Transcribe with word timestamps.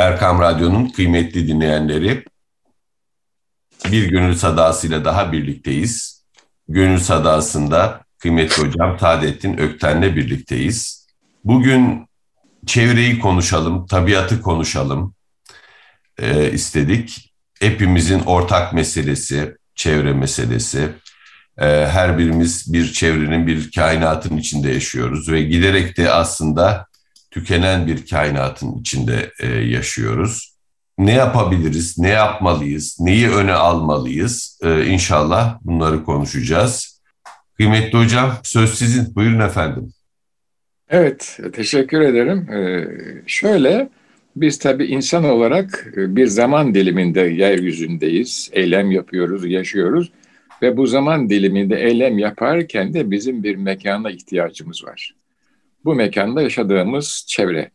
Erkam 0.00 0.40
Radyo'nun 0.40 0.88
kıymetli 0.88 1.48
dinleyenleri, 1.48 2.24
bir 3.90 4.08
gönül 4.08 4.34
sadasıyla 4.34 5.04
daha 5.04 5.32
birlikteyiz. 5.32 6.24
Gönül 6.68 6.98
sadasında 6.98 8.04
kıymetli 8.18 8.62
hocam 8.62 8.96
Taadettin 8.96 9.58
Ökten'le 9.58 10.16
birlikteyiz. 10.16 11.06
Bugün 11.44 12.06
çevreyi 12.66 13.18
konuşalım, 13.18 13.86
tabiatı 13.86 14.42
konuşalım 14.42 15.14
e, 16.18 16.52
istedik. 16.52 17.34
Hepimizin 17.60 18.20
ortak 18.20 18.72
meselesi, 18.72 19.56
çevre 19.74 20.12
meselesi. 20.12 20.88
E, 21.58 21.66
her 21.66 22.18
birimiz 22.18 22.72
bir 22.72 22.92
çevrenin, 22.92 23.46
bir 23.46 23.72
kainatın 23.72 24.36
içinde 24.36 24.70
yaşıyoruz 24.70 25.32
ve 25.32 25.42
giderek 25.42 25.96
de 25.96 26.12
aslında 26.12 26.89
tükenen 27.30 27.86
bir 27.86 28.06
kainatın 28.06 28.78
içinde 28.78 29.32
e, 29.40 29.46
yaşıyoruz. 29.46 30.56
Ne 30.98 31.12
yapabiliriz, 31.12 31.98
ne 31.98 32.08
yapmalıyız, 32.08 32.96
neyi 33.00 33.30
öne 33.30 33.52
almalıyız? 33.52 34.60
E, 34.64 34.86
inşallah 34.86 35.58
bunları 35.62 36.04
konuşacağız. 36.04 37.00
Kıymetli 37.56 37.98
hocam 37.98 38.38
söz 38.42 38.74
sizin. 38.74 39.14
Buyurun 39.14 39.40
efendim. 39.40 39.92
Evet, 40.90 41.38
teşekkür 41.52 42.00
ederim. 42.00 42.50
Ee, 42.52 42.88
şöyle, 43.26 43.88
biz 44.36 44.58
tabii 44.58 44.84
insan 44.84 45.24
olarak 45.24 45.86
e, 45.96 46.16
bir 46.16 46.26
zaman 46.26 46.74
diliminde 46.74 47.20
yeryüzündeyiz, 47.20 48.50
eylem 48.52 48.90
yapıyoruz, 48.90 49.50
yaşıyoruz 49.50 50.12
ve 50.62 50.76
bu 50.76 50.86
zaman 50.86 51.30
diliminde 51.30 51.76
eylem 51.76 52.18
yaparken 52.18 52.94
de 52.94 53.10
bizim 53.10 53.42
bir 53.42 53.56
mekana 53.56 54.10
ihtiyacımız 54.10 54.84
var. 54.84 55.14
Bu 55.84 55.94
mekanda 55.94 56.42
yaşadığımız 56.42 57.24
çevre. 57.28 57.70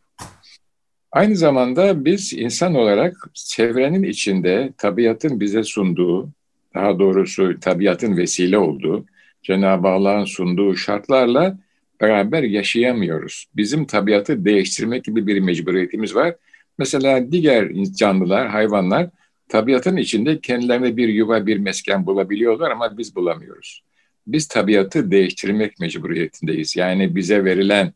Aynı 1.12 1.36
zamanda 1.36 2.04
biz 2.04 2.32
insan 2.32 2.74
olarak 2.74 3.30
çevrenin 3.34 4.02
içinde 4.02 4.72
tabiatın 4.78 5.40
bize 5.40 5.62
sunduğu, 5.62 6.28
daha 6.74 6.98
doğrusu 6.98 7.60
tabiatın 7.60 8.16
vesile 8.16 8.58
olduğu, 8.58 9.06
Cenab-ı 9.42 9.88
Allah'ın 9.88 10.24
sunduğu 10.24 10.76
şartlarla 10.76 11.58
beraber 12.00 12.42
yaşayamıyoruz. 12.42 13.46
Bizim 13.56 13.84
tabiatı 13.84 14.44
değiştirmek 14.44 15.04
gibi 15.04 15.26
bir 15.26 15.40
mecburiyetimiz 15.40 16.14
var. 16.14 16.36
Mesela 16.78 17.32
diğer 17.32 17.72
canlılar, 17.98 18.48
hayvanlar 18.48 19.10
tabiatın 19.48 19.96
içinde 19.96 20.40
kendilerine 20.40 20.96
bir 20.96 21.08
yuva, 21.08 21.46
bir 21.46 21.58
mesken 21.58 22.06
bulabiliyorlar 22.06 22.70
ama 22.70 22.98
biz 22.98 23.16
bulamıyoruz. 23.16 23.85
Biz 24.26 24.48
tabiatı 24.48 25.10
değiştirmek 25.10 25.80
mecburiyetindeyiz. 25.80 26.76
Yani 26.76 27.16
bize 27.16 27.44
verilen 27.44 27.92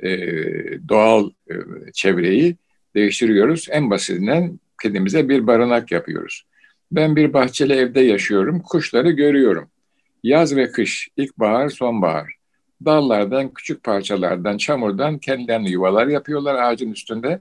e, 0.00 0.08
doğal 0.88 1.30
e, 1.50 1.54
çevreyi 1.92 2.56
değiştiriyoruz. 2.94 3.66
En 3.70 3.90
basitinden 3.90 4.60
kendimize 4.82 5.28
bir 5.28 5.46
barınak 5.46 5.92
yapıyoruz. 5.92 6.44
Ben 6.92 7.16
bir 7.16 7.32
bahçeli 7.32 7.72
evde 7.72 8.00
yaşıyorum, 8.00 8.60
kuşları 8.60 9.10
görüyorum. 9.10 9.68
Yaz 10.22 10.56
ve 10.56 10.70
kış, 10.70 11.08
ilkbahar, 11.16 11.68
sonbahar. 11.68 12.34
Dallardan, 12.84 13.54
küçük 13.54 13.84
parçalardan, 13.84 14.56
çamurdan 14.56 15.18
kendilerine 15.18 15.70
yuvalar 15.70 16.06
yapıyorlar 16.06 16.54
ağacın 16.54 16.92
üstünde. 16.92 17.40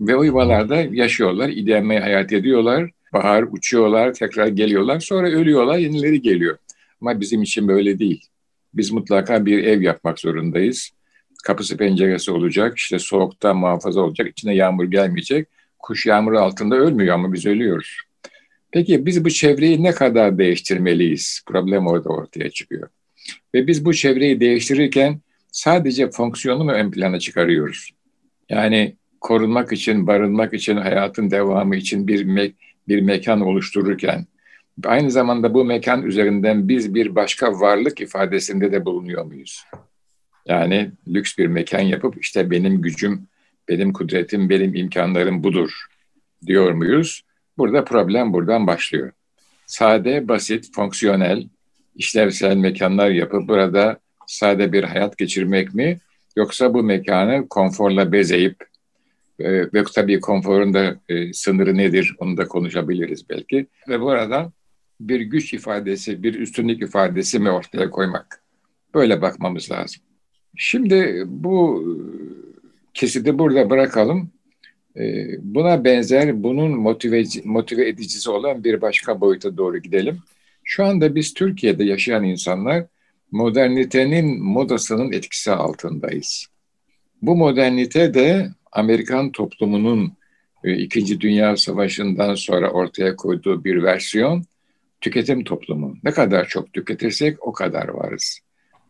Ve 0.00 0.16
o 0.16 0.22
yuvalarda 0.22 0.76
yaşıyorlar, 0.76 1.48
idemeye 1.48 2.00
hayat 2.00 2.32
ediyorlar. 2.32 2.90
Bahar 3.12 3.42
uçuyorlar, 3.50 4.12
tekrar 4.14 4.46
geliyorlar, 4.46 5.00
sonra 5.00 5.28
ölüyorlar, 5.28 5.78
yenileri 5.78 6.22
geliyor. 6.22 6.58
Ama 7.00 7.20
bizim 7.20 7.42
için 7.42 7.68
böyle 7.68 7.98
değil. 7.98 8.26
Biz 8.74 8.90
mutlaka 8.90 9.46
bir 9.46 9.64
ev 9.64 9.80
yapmak 9.80 10.18
zorundayız. 10.18 10.90
Kapısı 11.44 11.76
penceresi 11.76 12.30
olacak, 12.32 12.78
işte 12.78 12.98
soğukta 12.98 13.54
muhafaza 13.54 14.00
olacak, 14.00 14.28
içine 14.28 14.54
yağmur 14.54 14.84
gelmeyecek. 14.84 15.48
Kuş 15.78 16.06
yağmur 16.06 16.32
altında 16.32 16.76
ölmüyor 16.76 17.14
ama 17.14 17.32
biz 17.32 17.46
ölüyoruz. 17.46 17.96
Peki 18.72 19.06
biz 19.06 19.24
bu 19.24 19.30
çevreyi 19.30 19.82
ne 19.82 19.92
kadar 19.92 20.38
değiştirmeliyiz? 20.38 21.42
Problem 21.46 21.86
orada 21.86 22.08
ortaya 22.08 22.50
çıkıyor. 22.50 22.88
Ve 23.54 23.66
biz 23.66 23.84
bu 23.84 23.94
çevreyi 23.94 24.40
değiştirirken 24.40 25.20
sadece 25.52 26.10
fonksiyonu 26.10 26.64
mu 26.64 26.72
ön 26.72 26.90
plana 26.90 27.18
çıkarıyoruz? 27.18 27.90
Yani 28.48 28.96
korunmak 29.20 29.72
için, 29.72 30.06
barınmak 30.06 30.54
için, 30.54 30.76
hayatın 30.76 31.30
devamı 31.30 31.76
için 31.76 32.08
bir 32.08 32.24
me 32.24 32.50
bir 32.88 33.00
mekan 33.00 33.40
oluştururken 33.40 34.26
aynı 34.84 35.10
zamanda 35.10 35.54
bu 35.54 35.64
mekan 35.64 36.02
üzerinden 36.02 36.68
biz 36.68 36.94
bir 36.94 37.14
başka 37.14 37.60
varlık 37.60 38.00
ifadesinde 38.00 38.72
de 38.72 38.84
bulunuyor 38.84 39.24
muyuz? 39.24 39.64
Yani 40.46 40.90
lüks 41.08 41.38
bir 41.38 41.46
mekan 41.46 41.80
yapıp 41.80 42.20
işte 42.20 42.50
benim 42.50 42.82
gücüm, 42.82 43.26
benim 43.68 43.92
kudretim, 43.92 44.50
benim 44.50 44.74
imkanlarım 44.74 45.44
budur 45.44 45.86
diyor 46.46 46.72
muyuz? 46.72 47.22
Burada 47.58 47.84
problem 47.84 48.32
buradan 48.32 48.66
başlıyor. 48.66 49.12
Sade, 49.66 50.28
basit, 50.28 50.74
fonksiyonel, 50.74 51.48
işlevsel 51.96 52.56
mekanlar 52.56 53.10
yapıp 53.10 53.48
burada 53.48 53.98
sade 54.26 54.72
bir 54.72 54.84
hayat 54.84 55.18
geçirmek 55.18 55.74
mi? 55.74 55.98
Yoksa 56.36 56.74
bu 56.74 56.82
mekanı 56.82 57.48
konforla 57.48 58.12
bezeyip 58.12 58.56
e, 59.38 59.52
ve 59.72 59.84
tabii 59.94 60.20
konforun 60.20 60.74
da 60.74 60.96
e, 61.08 61.32
sınırı 61.32 61.76
nedir 61.76 62.14
onu 62.18 62.36
da 62.36 62.48
konuşabiliriz 62.48 63.28
belki. 63.30 63.66
Ve 63.88 64.00
bu 64.00 64.10
arada 64.10 64.52
bir 65.00 65.20
güç 65.20 65.54
ifadesi, 65.54 66.22
bir 66.22 66.34
üstünlük 66.34 66.82
ifadesi 66.82 67.38
mi 67.38 67.50
ortaya 67.50 67.90
koymak? 67.90 68.42
Böyle 68.94 69.22
bakmamız 69.22 69.70
lazım. 69.70 70.02
Şimdi 70.56 71.24
bu 71.26 71.84
kesidi 72.94 73.38
burada 73.38 73.70
bırakalım. 73.70 74.30
E, 74.96 75.26
buna 75.42 75.84
benzer, 75.84 76.42
bunun 76.42 76.70
motive, 76.70 77.24
motive 77.44 77.88
edicisi 77.88 78.30
olan 78.30 78.64
bir 78.64 78.80
başka 78.80 79.20
boyuta 79.20 79.56
doğru 79.56 79.78
gidelim. 79.78 80.18
Şu 80.64 80.84
anda 80.84 81.14
biz 81.14 81.34
Türkiye'de 81.34 81.84
yaşayan 81.84 82.24
insanlar 82.24 82.86
modernitenin 83.30 84.42
modasının 84.42 85.12
etkisi 85.12 85.50
altındayız. 85.50 86.46
Bu 87.22 87.36
modernite 87.36 88.14
de 88.14 88.50
Amerikan 88.72 89.32
toplumunun 89.32 90.12
e, 90.64 90.76
İkinci 90.76 91.20
Dünya 91.20 91.56
Savaşı'ndan 91.56 92.34
sonra 92.34 92.70
ortaya 92.70 93.16
koyduğu 93.16 93.64
bir 93.64 93.82
versiyon 93.82 94.44
tüketim 95.00 95.44
toplumu. 95.44 95.96
Ne 96.04 96.10
kadar 96.10 96.48
çok 96.48 96.72
tüketirsek 96.72 97.46
o 97.46 97.52
kadar 97.52 97.88
varız. 97.88 98.40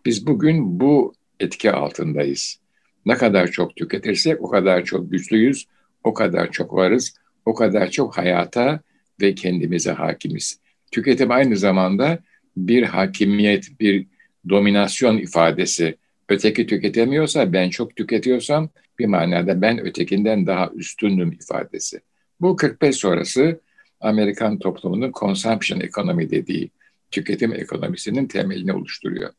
Biz 0.06 0.26
bugün 0.26 0.80
bu 0.80 1.14
etki 1.40 1.72
altındayız. 1.72 2.60
Ne 3.06 3.14
kadar 3.14 3.50
çok 3.50 3.76
tüketirsek 3.76 4.42
o 4.42 4.48
kadar 4.48 4.84
çok 4.84 5.10
güçlüyüz, 5.10 5.66
o 6.04 6.14
kadar 6.14 6.50
çok 6.50 6.74
varız, 6.74 7.14
o 7.44 7.54
kadar 7.54 7.90
çok 7.90 8.18
hayata 8.18 8.80
ve 9.20 9.34
kendimize 9.34 9.92
hakimiz. 9.92 10.60
Tüketim 10.90 11.30
aynı 11.30 11.56
zamanda 11.56 12.18
bir 12.56 12.82
hakimiyet, 12.82 13.80
bir 13.80 14.06
dominasyon 14.48 15.16
ifadesi. 15.16 15.96
Öteki 16.28 16.66
tüketemiyorsa, 16.66 17.52
ben 17.52 17.70
çok 17.70 17.96
tüketiyorsam 17.96 18.68
bir 18.98 19.06
manada 19.06 19.62
ben 19.62 19.78
ötekinden 19.78 20.46
daha 20.46 20.70
üstünüm 20.74 21.32
ifadesi. 21.32 22.00
Bu 22.40 22.56
45 22.56 22.96
sonrası 22.96 23.60
Amerikan 24.00 24.58
toplumunun 24.58 25.12
consumption 25.12 25.80
ekonomi 25.80 26.30
dediği 26.30 26.70
tüketim 27.10 27.52
ekonomisinin 27.52 28.26
temelini 28.26 28.72
oluşturuyor. 28.72 29.30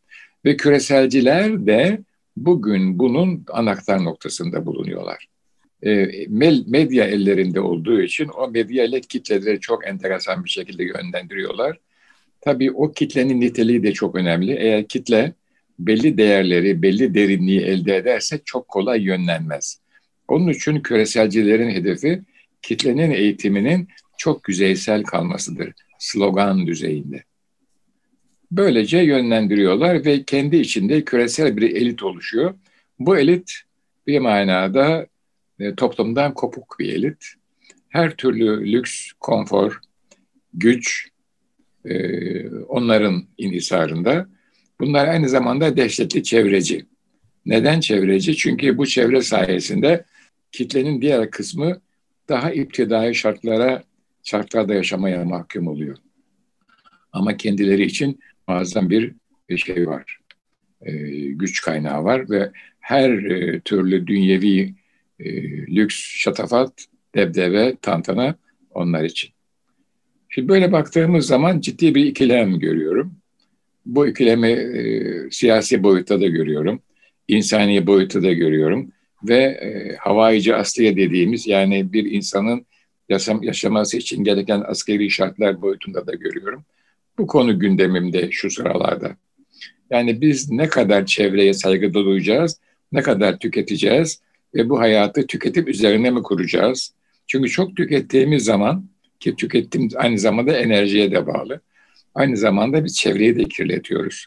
Ve 0.45 0.57
küreselciler 0.57 1.65
de 1.65 1.99
bugün 2.37 2.99
bunun 2.99 3.45
anahtar 3.49 4.03
noktasında 4.03 4.65
bulunuyorlar. 4.65 5.27
E, 5.85 6.07
medya 6.67 7.05
ellerinde 7.05 7.61
olduğu 7.61 8.01
için 8.01 8.27
o 8.37 8.47
medya 8.51 8.85
ile 8.85 9.01
kitleleri 9.01 9.59
çok 9.59 9.87
enteresan 9.87 10.43
bir 10.43 10.49
şekilde 10.49 10.83
yönlendiriyorlar. 10.83 11.79
Tabii 12.41 12.71
o 12.71 12.91
kitlenin 12.91 13.41
niteliği 13.41 13.83
de 13.83 13.93
çok 13.93 14.15
önemli. 14.15 14.51
Eğer 14.51 14.87
kitle 14.87 15.33
belli 15.79 16.17
değerleri, 16.17 16.81
belli 16.81 17.13
derinliği 17.13 17.61
elde 17.61 17.95
ederse 17.95 18.39
çok 18.45 18.67
kolay 18.67 19.03
yönlenmez. 19.03 19.79
Onun 20.27 20.47
için 20.47 20.79
küreselcilerin 20.79 21.69
hedefi 21.69 22.21
kitlenin 22.61 23.11
eğitiminin 23.11 23.87
çok 24.19 24.49
yüzeysel 24.49 25.03
kalmasıdır. 25.03 25.73
Slogan 25.99 26.67
düzeyinde. 26.67 27.23
Böylece 28.51 28.97
yönlendiriyorlar 28.97 30.05
ve 30.05 30.23
kendi 30.23 30.57
içinde 30.57 31.05
küresel 31.05 31.57
bir 31.57 31.75
elit 31.75 32.03
oluşuyor. 32.03 32.53
Bu 32.99 33.17
elit 33.17 33.51
bir 34.07 34.19
manada 34.19 35.07
e, 35.59 35.75
toplumdan 35.75 36.33
kopuk 36.33 36.75
bir 36.79 36.93
elit. 36.93 37.25
Her 37.89 38.15
türlü 38.15 38.71
lüks, 38.71 39.11
konfor, 39.19 39.79
güç 40.53 41.09
e, 41.85 42.49
onların 42.49 43.23
inhisarında. 43.37 44.29
Bunlar 44.79 45.07
aynı 45.07 45.29
zamanda 45.29 45.77
dehşetli 45.77 46.23
çevreci. 46.23 46.85
Neden 47.45 47.79
çevreci? 47.79 48.37
Çünkü 48.37 48.77
bu 48.77 48.85
çevre 48.85 49.21
sayesinde 49.21 50.05
kitlenin 50.51 51.01
diğer 51.01 51.31
kısmı 51.31 51.81
daha 52.29 52.51
iptidai 52.51 53.15
şartlara, 53.15 53.83
şartlarda 54.29 54.73
yaşamaya 54.73 55.25
mahkum 55.25 55.67
oluyor. 55.67 55.97
Ama 57.13 57.37
kendileri 57.37 57.83
için 57.83 58.19
muazzam 58.47 58.89
bir 58.89 59.13
şey 59.57 59.87
var. 59.87 60.19
E, 60.81 60.91
güç 61.17 61.61
kaynağı 61.61 62.03
var 62.03 62.29
ve 62.29 62.51
her 62.79 63.09
e, 63.09 63.59
türlü 63.59 64.07
dünyevi 64.07 64.73
e, 65.19 65.31
lüks 65.75 65.95
şatafat 65.95 66.85
debdebe, 67.15 67.75
tantana 67.81 68.35
onlar 68.71 69.03
için. 69.03 69.29
Şimdi 70.29 70.47
böyle 70.47 70.71
baktığımız 70.71 71.25
zaman 71.25 71.59
ciddi 71.59 71.95
bir 71.95 72.05
ikilem 72.05 72.59
görüyorum. 72.59 73.13
Bu 73.85 74.07
ikilemi 74.07 74.47
e, 74.47 75.31
siyasi 75.31 75.83
boyutta 75.83 76.21
da 76.21 76.27
görüyorum. 76.27 76.81
insani 77.27 77.87
boyutta 77.87 78.23
da 78.23 78.33
görüyorum. 78.33 78.91
Ve 79.23 79.43
e, 79.43 79.95
havayici 79.95 80.55
asliye 80.55 80.97
dediğimiz 80.97 81.47
yani 81.47 81.93
bir 81.93 82.11
insanın 82.11 82.65
yaşam, 83.09 83.43
yaşaması 83.43 83.97
için 83.97 84.23
gereken 84.23 84.63
askeri 84.67 85.09
şartlar 85.09 85.61
boyutunda 85.61 86.07
da 86.07 86.13
görüyorum. 86.13 86.63
Bu 87.17 87.27
konu 87.27 87.59
gündemimde 87.59 88.31
şu 88.31 88.49
sıralarda. 88.49 89.15
Yani 89.89 90.21
biz 90.21 90.51
ne 90.51 90.69
kadar 90.69 91.05
çevreye 91.05 91.53
saygı 91.53 91.93
duyacağız, 91.93 92.59
ne 92.91 93.01
kadar 93.01 93.39
tüketeceğiz 93.39 94.21
ve 94.55 94.69
bu 94.69 94.79
hayatı 94.79 95.27
tüketim 95.27 95.67
üzerine 95.67 96.11
mi 96.11 96.23
kuracağız? 96.23 96.93
Çünkü 97.27 97.49
çok 97.49 97.75
tükettiğimiz 97.75 98.43
zaman 98.43 98.89
ki 99.19 99.35
tüketim 99.35 99.89
aynı 99.95 100.19
zamanda 100.19 100.57
enerjiye 100.57 101.11
de 101.11 101.27
bağlı. 101.27 101.61
Aynı 102.15 102.37
zamanda 102.37 102.85
bir 102.85 102.89
çevreyi 102.89 103.35
de 103.35 103.43
kirletiyoruz. 103.43 104.25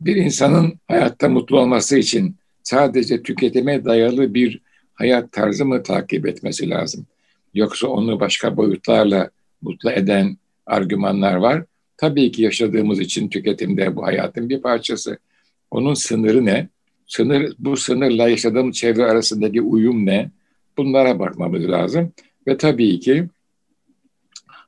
Bir 0.00 0.16
insanın 0.16 0.78
hayatta 0.88 1.28
mutlu 1.28 1.60
olması 1.60 1.98
için 1.98 2.36
sadece 2.62 3.22
tüketime 3.22 3.84
dayalı 3.84 4.34
bir 4.34 4.60
hayat 4.94 5.32
tarzı 5.32 5.64
mı 5.64 5.82
takip 5.82 6.26
etmesi 6.26 6.70
lazım? 6.70 7.06
Yoksa 7.54 7.86
onu 7.88 8.20
başka 8.20 8.56
boyutlarla 8.56 9.30
mutlu 9.62 9.90
eden 9.90 10.36
argümanlar 10.66 11.34
var. 11.34 11.64
Tabii 11.96 12.32
ki 12.32 12.42
yaşadığımız 12.42 13.00
için 13.00 13.28
tüketimde 13.28 13.96
bu 13.96 14.04
hayatın 14.04 14.48
bir 14.48 14.60
parçası. 14.62 15.18
Onun 15.70 15.94
sınırı 15.94 16.44
ne? 16.44 16.68
Sınır, 17.06 17.52
bu 17.58 17.76
sınırla 17.76 18.28
yaşadığımız 18.28 18.76
çevre 18.76 19.04
arasındaki 19.04 19.62
uyum 19.62 20.06
ne? 20.06 20.30
Bunlara 20.76 21.18
bakmamız 21.18 21.68
lazım. 21.68 22.12
Ve 22.46 22.56
tabii 22.56 23.00
ki 23.00 23.28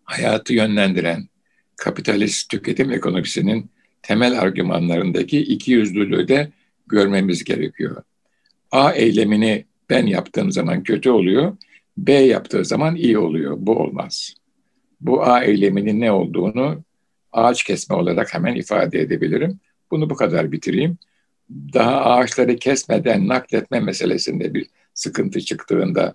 hayatı 0.04 0.54
yönlendiren 0.54 1.28
kapitalist 1.76 2.50
tüketim 2.50 2.92
ekonomisinin 2.92 3.70
temel 4.02 4.40
argümanlarındaki 4.40 5.38
iki 5.38 5.72
yüzlülüğü 5.72 6.28
de 6.28 6.50
görmemiz 6.86 7.44
gerekiyor. 7.44 8.02
A 8.70 8.92
eylemini 8.92 9.64
ben 9.90 10.06
yaptığım 10.06 10.52
zaman 10.52 10.82
kötü 10.82 11.10
oluyor, 11.10 11.56
B 11.98 12.12
yaptığı 12.12 12.64
zaman 12.64 12.96
iyi 12.96 13.18
oluyor. 13.18 13.56
Bu 13.58 13.78
olmaz. 13.78 14.34
Bu 15.00 15.24
A 15.24 15.44
eyleminin 15.44 16.00
ne 16.00 16.12
olduğunu 16.12 16.82
ağaç 17.32 17.64
kesme 17.64 17.96
olarak 17.96 18.34
hemen 18.34 18.54
ifade 18.54 19.00
edebilirim. 19.00 19.58
Bunu 19.90 20.10
bu 20.10 20.14
kadar 20.14 20.52
bitireyim. 20.52 20.98
Daha 21.50 22.04
ağaçları 22.04 22.56
kesmeden 22.56 23.28
nakletme 23.28 23.80
meselesinde 23.80 24.54
bir 24.54 24.66
sıkıntı 24.94 25.40
çıktığında 25.40 26.14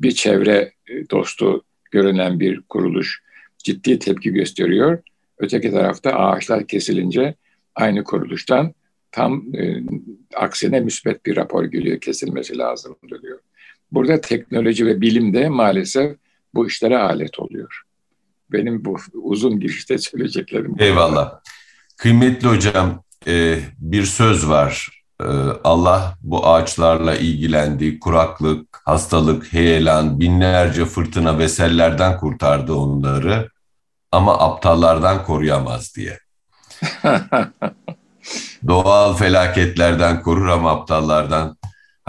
bir 0.00 0.12
çevre 0.12 0.72
e, 0.88 1.10
dostu 1.10 1.64
görünen 1.90 2.40
bir 2.40 2.60
kuruluş 2.60 3.22
ciddi 3.58 3.98
tepki 3.98 4.32
gösteriyor. 4.32 4.98
Öteki 5.38 5.70
tarafta 5.70 6.12
ağaçlar 6.12 6.66
kesilince 6.66 7.34
aynı 7.74 8.04
kuruluştan 8.04 8.74
tam 9.12 9.54
e, 9.54 9.82
aksine 10.34 10.80
müsbet 10.80 11.26
bir 11.26 11.36
rapor 11.36 11.64
geliyor, 11.64 12.00
kesilmesi 12.00 12.58
lazım 12.58 12.96
diyor. 13.22 13.38
Burada 13.92 14.20
teknoloji 14.20 14.86
ve 14.86 15.00
bilim 15.00 15.34
de 15.34 15.48
maalesef 15.48 16.16
bu 16.54 16.66
işlere 16.66 16.98
alet 16.98 17.38
oluyor. 17.38 17.82
Benim 18.52 18.84
bu 18.84 18.96
uzun 19.14 19.60
girişte 19.60 19.98
söyleyeceklerim. 19.98 20.74
Eyvallah. 20.78 21.40
Kıymetli 21.96 22.48
hocam 22.48 23.02
e, 23.26 23.58
bir 23.78 24.04
söz 24.04 24.48
var. 24.48 25.02
E, 25.20 25.24
Allah 25.64 26.18
bu 26.22 26.46
ağaçlarla 26.46 27.16
ilgilendi. 27.16 27.98
Kuraklık, 27.98 28.80
hastalık, 28.84 29.52
heyelan, 29.52 30.20
binlerce 30.20 30.84
fırtına 30.84 31.38
ve 31.38 31.48
sellerden 31.48 32.16
kurtardı 32.16 32.74
onları. 32.74 33.50
Ama 34.12 34.38
aptallardan 34.38 35.24
koruyamaz 35.24 35.96
diye. 35.96 36.18
Doğal 38.66 39.14
felaketlerden 39.14 40.22
korur 40.22 40.46
ama 40.46 40.70
aptallardan 40.70 41.56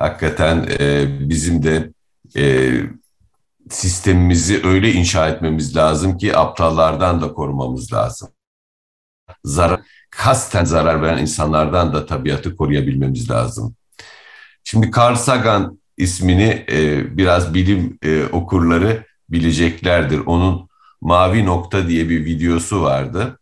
hakikaten 0.02 0.68
e, 0.80 1.08
bizim 1.30 1.64
de 1.64 1.92
e, 2.38 2.74
sistemimizi 3.70 4.68
öyle 4.68 4.92
inşa 4.92 5.30
etmemiz 5.30 5.76
lazım 5.76 6.18
ki 6.18 6.38
aptallardan 6.38 7.22
da 7.22 7.34
korumamız 7.34 7.94
lazım. 7.94 8.30
Zarar, 9.44 9.82
kasten 10.10 10.66
zarar 10.66 11.02
veren 11.02 11.18
insanlardan 11.18 11.94
da 11.94 12.06
tabiatı 12.06 12.56
koruyabilmemiz 12.56 13.30
lazım. 13.30 13.76
Şimdi 14.64 14.92
Carl 14.98 15.16
Sagan 15.16 15.80
ismini 15.98 16.66
e, 16.72 17.18
biraz 17.18 17.54
bilim 17.54 17.98
e, 18.04 18.26
okurları 18.26 19.06
bileceklerdir. 19.30 20.20
Onun 20.20 20.70
Mavi 21.02 21.46
Nokta 21.46 21.88
diye 21.88 22.10
bir 22.10 22.26
videosu 22.26 22.82
vardı. 22.82 23.40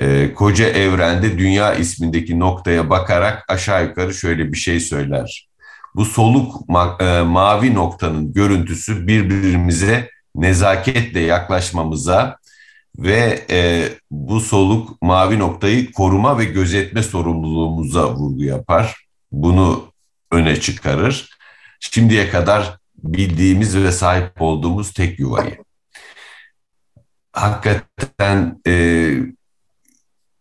E, 0.00 0.34
koca 0.34 0.68
evrende 0.68 1.38
dünya 1.38 1.74
ismindeki 1.74 2.40
noktaya 2.40 2.90
bakarak 2.90 3.44
aşağı 3.48 3.84
yukarı 3.84 4.14
şöyle 4.14 4.52
bir 4.52 4.58
şey 4.58 4.80
söyler 4.80 5.48
bu 5.94 6.04
soluk 6.04 6.68
ma 6.68 6.96
e, 7.00 7.22
mavi 7.22 7.74
noktanın 7.74 8.32
görüntüsü 8.32 9.06
birbirimize 9.06 10.10
nezaketle 10.34 11.20
yaklaşmamıza 11.20 12.38
ve 12.98 13.44
e, 13.50 13.88
bu 14.10 14.40
soluk 14.40 15.02
mavi 15.02 15.38
noktayı 15.38 15.92
koruma 15.92 16.38
ve 16.38 16.44
gözetme 16.44 17.02
sorumluluğumuza 17.02 18.14
vurgu 18.14 18.44
yapar. 18.44 19.06
Bunu 19.32 19.92
öne 20.32 20.60
çıkarır. 20.60 21.28
Şimdiye 21.80 22.30
kadar 22.30 22.78
bildiğimiz 22.96 23.76
ve 23.76 23.92
sahip 23.92 24.42
olduğumuz 24.42 24.92
tek 24.92 25.18
yuvayı. 25.18 25.58
Hakikaten 27.32 28.60
e, 28.66 28.72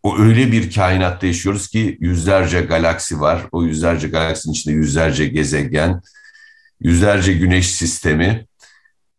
o 0.04 0.20
öyle 0.20 0.52
bir 0.52 0.72
kainatta 0.72 1.28
yaşıyoruz 1.28 1.68
ki 1.68 1.98
yüzlerce 2.00 2.62
galaksi 2.62 3.20
var. 3.20 3.42
O 3.52 3.64
yüzlerce 3.64 4.08
galaksinin 4.08 4.54
içinde 4.54 4.76
yüzlerce 4.76 5.28
gezegen, 5.28 6.02
yüzlerce 6.82 7.34
güneş 7.34 7.72
sistemi 7.72 8.48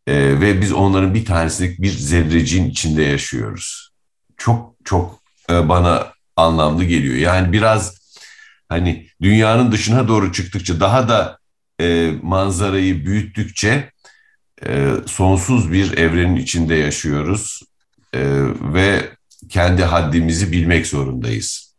e, 0.07 0.41
ve 0.41 0.61
biz 0.61 0.73
onların 0.73 1.15
bir 1.15 1.25
tanesini 1.25 1.77
bir 1.79 1.91
zerreciğin 1.91 2.71
içinde 2.71 3.03
yaşıyoruz. 3.03 3.91
Çok 4.37 4.75
çok 4.85 5.23
e, 5.51 5.69
bana 5.69 6.13
anlamlı 6.37 6.85
geliyor. 6.85 7.17
Yani 7.17 7.53
biraz 7.53 7.99
hani 8.69 9.09
dünyanın 9.23 9.73
dışına 9.73 10.09
doğru 10.09 10.33
çıktıkça 10.33 10.81
daha 10.81 11.09
da 11.09 11.39
e, 11.81 12.13
manzarayı 12.23 13.07
büyüttükçe 13.07 13.91
e, 14.67 14.91
sonsuz 15.07 15.73
bir 15.73 15.99
evrenin 15.99 16.37
içinde 16.37 16.75
yaşıyoruz. 16.75 17.63
E, 18.15 18.21
ve 18.75 19.11
kendi 19.49 19.85
haddimizi 19.85 20.53
bilmek 20.53 20.87
zorundayız. 20.87 21.75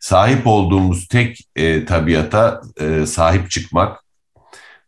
Sahip 0.00 0.46
olduğumuz 0.46 1.08
tek 1.08 1.48
e, 1.56 1.84
tabiata 1.84 2.60
e, 2.80 3.06
sahip 3.06 3.50
çıkmak 3.50 4.04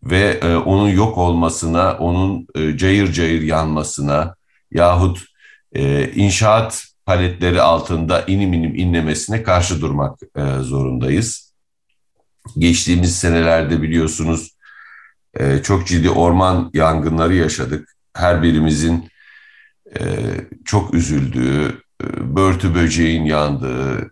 ve 0.03 0.39
e, 0.43 0.57
onun 0.57 0.89
yok 0.89 1.19
olmasına, 1.19 1.97
onun 1.99 2.47
e, 2.55 2.77
cayır 2.77 3.13
cayır 3.13 3.43
yanmasına 3.43 4.35
yahut 4.71 5.25
e, 5.73 6.13
inşaat 6.13 6.85
paletleri 7.07 7.63
altında 7.63 8.25
inim 8.27 8.53
inim 8.53 8.75
inlemesine 8.75 9.43
karşı 9.43 9.81
durmak 9.81 10.19
e, 10.37 10.43
zorundayız. 10.61 11.55
Geçtiğimiz 12.59 13.19
senelerde 13.19 13.83
biliyorsunuz 13.83 14.57
e, 15.35 15.63
çok 15.63 15.87
ciddi 15.87 16.11
orman 16.11 16.71
yangınları 16.75 17.35
yaşadık. 17.35 17.97
Her 18.15 18.43
birimizin 18.43 19.09
e, 20.01 20.05
çok 20.65 20.95
üzüldüğü, 20.95 21.83
börtü 22.21 22.75
böceğin 22.75 23.25
yandığı, 23.25 24.11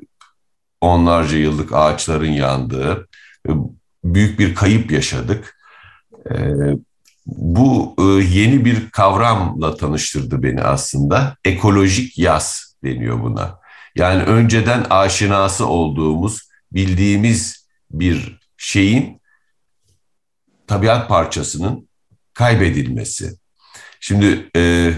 onlarca 0.80 1.38
yıllık 1.38 1.73
ağaçların 1.73 2.33
yandığı 2.33 3.09
büyük 4.04 4.38
bir 4.38 4.54
kayıp 4.54 4.92
yaşadık. 4.92 5.59
Ee, 6.30 6.37
bu 7.26 7.95
e, 7.99 8.02
yeni 8.25 8.64
bir 8.64 8.90
kavramla 8.90 9.76
tanıştırdı 9.76 10.42
beni 10.42 10.62
aslında. 10.62 11.37
Ekolojik 11.45 12.18
yaz 12.18 12.75
deniyor 12.85 13.23
buna. 13.23 13.59
Yani 13.95 14.23
önceden 14.23 14.87
aşinası 14.90 15.66
olduğumuz, 15.66 16.49
bildiğimiz 16.73 17.68
bir 17.90 18.40
şeyin 18.57 19.21
tabiat 20.66 21.09
parçasının 21.09 21.88
kaybedilmesi. 22.35 23.38
Şimdi 24.00 24.50
e, 24.57 24.92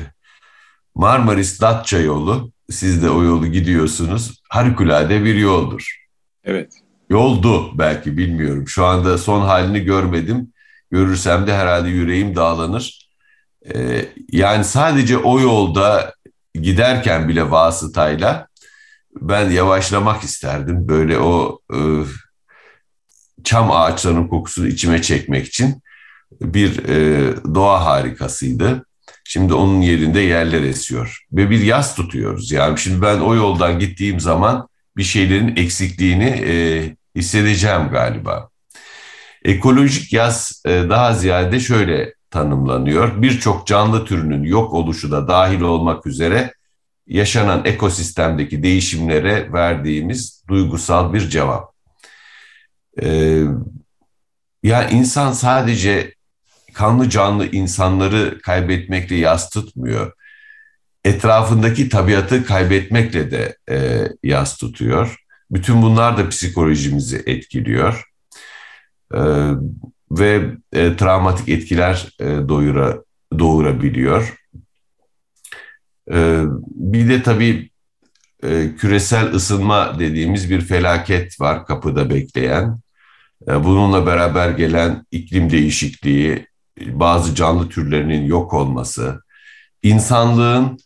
Marmaris-Datça 0.94 1.98
yolu 1.98 2.52
siz 2.70 3.02
de 3.02 3.10
o 3.10 3.22
yolu 3.22 3.46
gidiyorsunuz. 3.46 4.42
Harikulade 4.48 5.24
bir 5.24 5.34
yoldur. 5.34 6.06
Evet. 6.44 6.72
Yoldu 7.10 7.78
belki 7.78 8.16
bilmiyorum. 8.16 8.68
Şu 8.68 8.84
anda 8.84 9.18
son 9.18 9.40
halini 9.40 9.80
görmedim. 9.80 10.52
Görürsem 10.90 11.46
de 11.46 11.54
herhalde 11.54 11.88
yüreğim 11.88 12.36
dağlanır. 12.36 13.10
Ee, 13.74 14.08
yani 14.32 14.64
sadece 14.64 15.18
o 15.18 15.40
yolda 15.40 16.14
giderken 16.54 17.28
bile 17.28 17.50
vasıtayla 17.50 18.48
ben 19.20 19.50
yavaşlamak 19.50 20.22
isterdim. 20.22 20.88
Böyle 20.88 21.18
o 21.18 21.58
e, 21.74 21.78
çam 23.44 23.70
ağaçlarının 23.70 24.28
kokusunu 24.28 24.66
içime 24.66 25.02
çekmek 25.02 25.46
için. 25.46 25.82
bir 26.40 26.88
e, 26.88 27.34
doğa 27.54 27.84
harikasıydı. 27.84 28.86
Şimdi 29.32 29.54
onun 29.54 29.80
yerinde 29.80 30.20
yerler 30.20 30.62
esiyor 30.62 31.26
ve 31.32 31.50
bir 31.50 31.60
yaz 31.60 31.94
tutuyoruz. 31.94 32.52
Yani 32.52 32.78
şimdi 32.78 33.02
ben 33.02 33.20
o 33.20 33.34
yoldan 33.34 33.78
gittiğim 33.78 34.20
zaman 34.20 34.68
bir 34.96 35.02
şeylerin 35.02 35.56
eksikliğini 35.56 36.24
e, 36.24 36.54
hissedeceğim 37.16 37.88
galiba. 37.88 38.48
Ekolojik 39.44 40.12
yaz 40.12 40.62
e, 40.66 40.70
daha 40.70 41.14
ziyade 41.14 41.60
şöyle 41.60 42.14
tanımlanıyor. 42.30 43.22
Birçok 43.22 43.66
canlı 43.66 44.04
türünün 44.04 44.42
yok 44.42 44.74
oluşu 44.74 45.10
da 45.10 45.28
dahil 45.28 45.60
olmak 45.60 46.06
üzere 46.06 46.54
yaşanan 47.06 47.64
ekosistemdeki 47.64 48.62
değişimlere 48.62 49.52
verdiğimiz 49.52 50.44
duygusal 50.48 51.12
bir 51.12 51.28
cevap. 51.28 51.72
Ee, 53.02 53.42
ya 54.62 54.88
insan 54.88 55.32
sadece 55.32 56.14
kanlı 56.72 57.10
canlı 57.10 57.46
insanları 57.46 58.38
kaybetmekle 58.42 59.16
yas 59.16 59.50
tutmuyor. 59.50 60.12
Etrafındaki 61.04 61.88
tabiatı 61.88 62.44
kaybetmekle 62.44 63.30
de 63.30 63.56
e, 63.70 64.08
yas 64.22 64.56
tutuyor. 64.56 65.16
Bütün 65.50 65.82
bunlar 65.82 66.18
da 66.18 66.28
psikolojimizi 66.28 67.22
etkiliyor. 67.26 68.04
E, 69.14 69.20
ve 70.10 70.42
e, 70.72 70.96
travmatik 70.96 71.48
etkiler 71.48 72.08
e, 72.20 72.24
doyura, 72.48 73.02
doğurabiliyor. 73.38 74.34
E, 76.12 76.44
bir 76.66 77.08
de 77.08 77.22
tabii 77.22 77.70
e, 78.42 78.76
küresel 78.78 79.34
ısınma 79.34 79.98
dediğimiz 79.98 80.50
bir 80.50 80.60
felaket 80.60 81.40
var 81.40 81.66
kapıda 81.66 82.10
bekleyen. 82.10 82.80
E, 83.48 83.64
bununla 83.64 84.06
beraber 84.06 84.50
gelen 84.50 85.06
iklim 85.10 85.50
değişikliği, 85.50 86.46
bazı 86.80 87.34
canlı 87.34 87.68
türlerinin 87.68 88.24
yok 88.24 88.54
olması, 88.54 89.22
insanlığın 89.82 90.78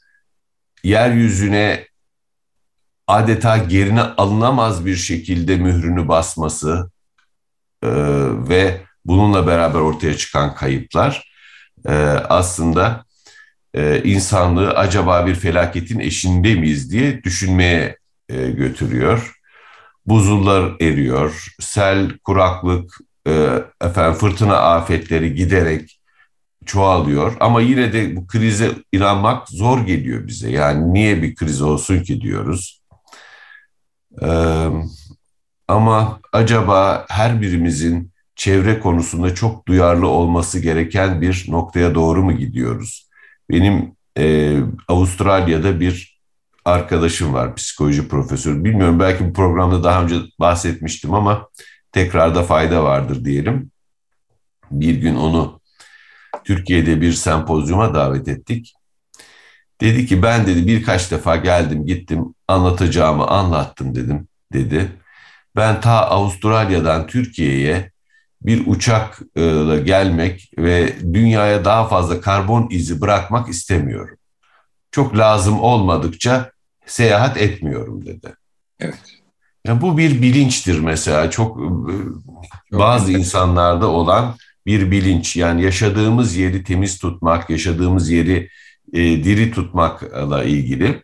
yeryüzüne 0.84 1.88
adeta 3.06 3.58
gerine 3.58 4.02
alınamaz 4.02 4.86
bir 4.86 4.96
şekilde 4.96 5.56
mührünü 5.56 6.08
basması 6.08 6.90
e, 7.82 7.88
ve 8.48 8.80
bununla 9.04 9.46
beraber 9.46 9.78
ortaya 9.78 10.16
çıkan 10.16 10.54
kayıplar 10.54 11.32
e, 11.88 11.92
aslında 12.28 13.04
e, 13.74 14.02
insanlığı 14.02 14.70
acaba 14.70 15.26
bir 15.26 15.34
felaketin 15.34 16.00
eşinde 16.00 16.54
miyiz 16.54 16.92
diye 16.92 17.22
düşünmeye 17.22 17.98
e, 18.28 18.50
götürüyor. 18.50 19.34
Buzullar 20.06 20.72
eriyor, 20.80 21.54
sel, 21.60 22.18
kuraklık, 22.18 22.98
e, 23.26 23.62
efendim 23.81 24.19
fırtına 24.19 24.57
afetleri 24.57 25.35
giderek 25.35 26.00
çoğalıyor. 26.66 27.37
Ama 27.40 27.61
yine 27.61 27.93
de 27.93 28.16
bu 28.16 28.26
krize 28.26 28.71
inanmak 28.93 29.49
zor 29.49 29.87
geliyor 29.87 30.26
bize. 30.26 30.50
Yani 30.50 30.93
niye 30.93 31.23
bir 31.23 31.35
kriz 31.35 31.62
olsun 31.62 32.02
ki 32.02 32.21
diyoruz. 32.21 32.83
Ee, 34.23 34.69
ama 35.69 36.21
acaba 36.33 37.07
her 37.09 37.43
birimizin 37.43 38.12
çevre 38.37 38.81
konusunda 38.81 39.35
çok 39.35 39.69
duyarlı 39.69 40.09
olması 40.09 40.59
gereken 40.61 41.21
bir 41.21 41.47
noktaya 41.49 41.95
doğru 41.95 42.25
mu 42.25 42.33
gidiyoruz? 42.33 43.09
Benim 43.50 43.97
e, 44.19 44.57
Avustralya'da 44.88 45.81
bir 45.81 46.21
arkadaşım 46.64 47.35
var, 47.35 47.54
psikoloji 47.54 48.09
profesörü. 48.09 48.64
Bilmiyorum 48.64 49.00
belki 49.00 49.28
bu 49.28 49.33
programda 49.33 49.85
daha 49.85 50.02
önce 50.02 50.16
bahsetmiştim 50.40 51.14
ama 51.14 51.49
tekrarda 51.94 52.42
fayda 52.42 52.84
vardır 52.84 53.24
diyelim. 53.24 53.70
Bir 54.70 54.94
gün 54.94 55.14
onu 55.14 55.60
Türkiye'de 56.44 57.00
bir 57.00 57.12
sempozyuma 57.12 57.94
davet 57.94 58.28
ettik. 58.28 58.74
Dedi 59.80 60.06
ki 60.06 60.22
ben 60.22 60.46
dedi 60.46 60.66
birkaç 60.66 61.10
defa 61.10 61.36
geldim 61.36 61.86
gittim 61.86 62.34
anlatacağımı 62.48 63.26
anlattım 63.26 63.94
dedim 63.94 64.28
dedi. 64.52 64.92
Ben 65.56 65.80
ta 65.80 66.06
Avustralya'dan 66.06 67.06
Türkiye'ye 67.06 67.90
bir 68.42 68.66
uçakla 68.66 69.78
gelmek 69.78 70.50
ve 70.58 70.92
dünyaya 71.14 71.64
daha 71.64 71.88
fazla 71.88 72.20
karbon 72.20 72.68
izi 72.70 73.00
bırakmak 73.00 73.48
istemiyorum. 73.48 74.16
Çok 74.90 75.18
lazım 75.18 75.60
olmadıkça 75.60 76.50
seyahat 76.86 77.36
etmiyorum 77.36 78.06
dedi. 78.06 78.34
Evet. 78.80 79.13
Yani 79.66 79.80
bu 79.80 79.99
bir 79.99 80.23
bilinçtir 80.23 80.78
mesela 80.80 81.30
çok, 81.30 81.59
çok 82.71 82.80
bazı 82.80 83.12
insanlarda 83.12 83.88
olan 83.88 84.37
bir 84.66 84.90
bilinç. 84.90 85.37
Yani 85.37 85.62
yaşadığımız 85.62 86.37
yeri 86.37 86.64
temiz 86.64 86.99
tutmak, 86.99 87.50
yaşadığımız 87.50 88.11
yeri 88.11 88.50
e, 88.92 89.00
diri 89.25 89.50
tutmakla 89.50 90.44
ilgili. 90.44 91.02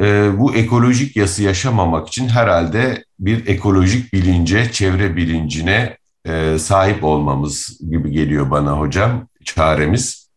E, 0.00 0.38
bu 0.38 0.54
ekolojik 0.54 1.16
yası 1.16 1.42
yaşamamak 1.42 2.08
için 2.08 2.28
herhalde 2.28 3.04
bir 3.18 3.46
ekolojik 3.46 4.12
bilince, 4.12 4.72
çevre 4.72 5.16
bilincine 5.16 5.96
e, 6.26 6.58
sahip 6.58 7.04
olmamız 7.04 7.80
gibi 7.90 8.10
geliyor 8.10 8.50
bana 8.50 8.78
hocam 8.78 9.28
çaremiz. 9.44 10.28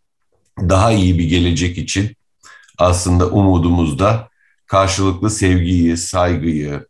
Daha 0.59 0.91
iyi 0.91 1.19
bir 1.19 1.29
gelecek 1.29 1.77
için 1.77 2.15
aslında 2.77 3.29
umudumuzda 3.29 4.29
karşılıklı 4.67 5.29
sevgiyi, 5.29 5.97
saygıyı, 5.97 6.85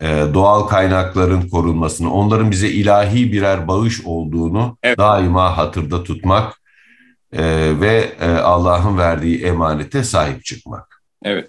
e, 0.00 0.06
doğal 0.34 0.62
kaynakların 0.62 1.48
korunmasını, 1.48 2.12
onların 2.12 2.50
bize 2.50 2.68
ilahi 2.68 3.32
birer 3.32 3.68
bağış 3.68 4.00
olduğunu 4.04 4.78
evet. 4.82 4.98
daima 4.98 5.56
hatırda 5.56 6.04
tutmak 6.04 6.60
e, 7.32 7.42
ve 7.80 8.12
e, 8.20 8.26
Allah'ın 8.26 8.98
verdiği 8.98 9.44
emanete 9.44 10.04
sahip 10.04 10.44
çıkmak. 10.44 11.02
Evet. 11.24 11.48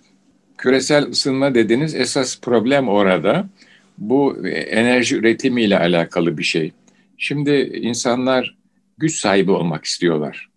Küresel 0.57 1.09
ısınma 1.09 1.55
dediniz 1.55 1.95
esas 1.95 2.41
problem 2.41 2.89
orada. 2.89 3.49
Bu 3.97 4.47
enerji 4.47 5.15
üretimiyle 5.15 5.79
alakalı 5.79 6.37
bir 6.37 6.43
şey. 6.43 6.71
Şimdi 7.17 7.51
insanlar 7.81 8.57
güç 8.97 9.15
sahibi 9.15 9.51
olmak 9.51 9.85
istiyorlar. 9.85 10.48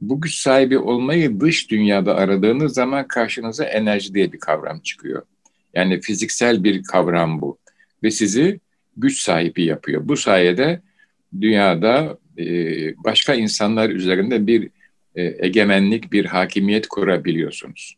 Bu 0.00 0.20
güç 0.20 0.34
sahibi 0.34 0.78
olmayı 0.78 1.40
dış 1.40 1.70
dünyada 1.70 2.16
aradığınız 2.16 2.74
zaman 2.74 3.08
karşınıza 3.08 3.64
enerji 3.64 4.14
diye 4.14 4.32
bir 4.32 4.38
kavram 4.38 4.80
çıkıyor. 4.80 5.22
Yani 5.74 6.00
fiziksel 6.00 6.64
bir 6.64 6.82
kavram 6.82 7.40
bu. 7.40 7.58
Ve 8.02 8.10
sizi 8.10 8.60
güç 8.96 9.20
sahibi 9.20 9.64
yapıyor. 9.64 10.08
Bu 10.08 10.16
sayede 10.16 10.80
dünyada 11.40 12.18
e, 12.38 12.44
başka 13.04 13.34
insanlar 13.34 13.90
üzerinde 13.90 14.46
bir 14.46 14.70
e, 15.14 15.46
egemenlik, 15.46 16.12
bir 16.12 16.24
hakimiyet 16.24 16.88
kurabiliyorsunuz. 16.88 17.96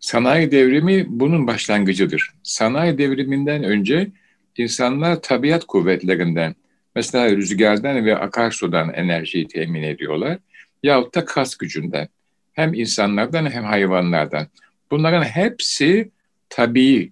Sanayi 0.00 0.50
devrimi 0.50 1.04
bunun 1.08 1.46
başlangıcıdır. 1.46 2.32
Sanayi 2.42 2.98
devriminden 2.98 3.64
önce 3.64 4.10
insanlar 4.56 5.22
tabiat 5.22 5.64
kuvvetlerinden, 5.64 6.54
mesela 6.94 7.36
rüzgardan 7.36 8.04
ve 8.04 8.16
akarsudan 8.16 8.92
enerjiyi 8.94 9.48
temin 9.48 9.82
ediyorlar. 9.82 10.38
Yahut 10.82 11.14
da 11.14 11.24
kas 11.24 11.56
gücünden. 11.56 12.08
Hem 12.52 12.74
insanlardan 12.74 13.50
hem 13.50 13.64
hayvanlardan. 13.64 14.46
Bunların 14.90 15.22
hepsi 15.22 16.10
tabii 16.48 17.10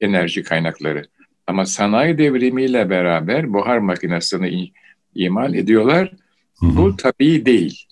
enerji 0.00 0.42
kaynakları. 0.42 1.06
Ama 1.46 1.66
sanayi 1.66 2.18
devrimiyle 2.18 2.90
beraber 2.90 3.52
buhar 3.52 3.78
makinesini 3.78 4.72
imal 5.14 5.54
ediyorlar. 5.54 6.12
Hı 6.60 6.66
hı. 6.66 6.76
Bu 6.76 6.96
tabii 6.96 7.46
değil. 7.46 7.84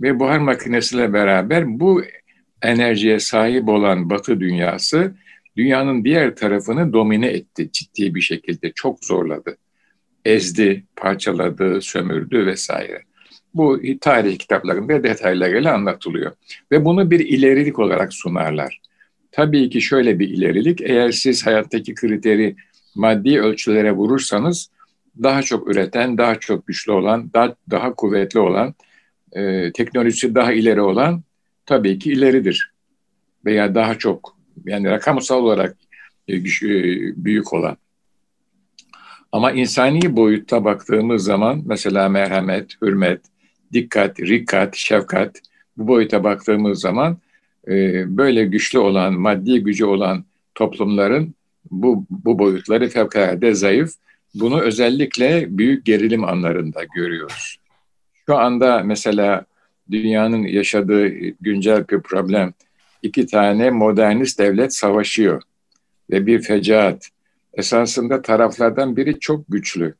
Ve 0.00 0.20
buhar 0.20 0.38
makinesiyle 0.38 1.12
beraber 1.12 1.80
bu 1.80 2.02
enerjiye 2.62 3.20
sahip 3.20 3.68
olan 3.68 4.10
Batı 4.10 4.40
dünyası 4.40 5.14
dünyanın 5.56 6.04
diğer 6.04 6.36
tarafını 6.36 6.92
domine 6.92 7.26
etti 7.26 7.68
ciddi 7.72 8.14
bir 8.14 8.20
şekilde. 8.20 8.72
Çok 8.72 9.04
zorladı. 9.04 9.56
Ezdi, 10.24 10.84
parçaladı, 10.96 11.80
sömürdü 11.80 12.46
vesaire. 12.46 13.02
Bu 13.54 13.80
tarih 14.00 14.38
kitaplarında 14.38 15.02
detaylarıyla 15.02 15.74
anlatılıyor. 15.74 16.32
Ve 16.72 16.84
bunu 16.84 17.10
bir 17.10 17.20
ilerilik 17.20 17.78
olarak 17.78 18.12
sunarlar. 18.12 18.80
Tabii 19.32 19.70
ki 19.70 19.80
şöyle 19.80 20.18
bir 20.18 20.28
ilerilik, 20.28 20.80
eğer 20.80 21.12
siz 21.12 21.46
hayattaki 21.46 21.94
kriteri 21.94 22.56
maddi 22.94 23.40
ölçülere 23.40 23.92
vurursanız 23.92 24.70
daha 25.22 25.42
çok 25.42 25.68
üreten, 25.68 26.18
daha 26.18 26.34
çok 26.34 26.66
güçlü 26.66 26.92
olan, 26.92 27.30
daha, 27.34 27.54
daha 27.70 27.94
kuvvetli 27.94 28.40
olan, 28.40 28.74
e, 29.32 29.72
teknolojisi 29.72 30.34
daha 30.34 30.52
ileri 30.52 30.80
olan 30.80 31.22
tabii 31.66 31.98
ki 31.98 32.12
ileridir. 32.12 32.72
Veya 33.44 33.74
daha 33.74 33.94
çok, 33.94 34.36
yani 34.64 34.90
rakamsal 34.90 35.42
olarak 35.42 35.76
e, 36.28 36.36
e 36.36 36.42
büyük 37.16 37.52
olan. 37.52 37.76
Ama 39.32 39.52
insani 39.52 40.16
boyutta 40.16 40.64
baktığımız 40.64 41.24
zaman 41.24 41.62
mesela 41.66 42.08
merhamet, 42.08 42.82
hürmet, 42.82 43.20
dikkat, 43.72 44.20
rikkat, 44.20 44.76
şefkat 44.76 45.40
bu 45.76 45.88
boyuta 45.88 46.24
baktığımız 46.24 46.80
zaman 46.80 47.18
e, 47.68 47.72
böyle 48.16 48.44
güçlü 48.44 48.78
olan, 48.78 49.14
maddi 49.14 49.62
gücü 49.62 49.84
olan 49.84 50.24
toplumların 50.54 51.34
bu, 51.70 52.06
bu 52.10 52.38
boyutları 52.38 52.88
fevkalade 52.88 53.54
zayıf 53.54 53.90
Bunu 54.34 54.60
özellikle 54.60 55.58
büyük 55.58 55.84
gerilim 55.84 56.24
anlarında 56.24 56.84
görüyoruz. 56.94 57.56
Şu 58.26 58.36
anda 58.36 58.82
mesela 58.84 59.44
dünyanın 59.90 60.42
yaşadığı 60.42 61.08
güncel 61.40 61.88
bir 61.88 62.00
problem. 62.00 62.54
İki 63.02 63.26
tane 63.26 63.70
modernist 63.70 64.38
devlet 64.38 64.74
savaşıyor 64.74 65.42
ve 66.10 66.26
bir 66.26 66.42
fecaat. 66.42 67.08
Esasında 67.54 68.22
taraflardan 68.22 68.96
biri 68.96 69.20
çok 69.20 69.44
güçlü. 69.48 69.94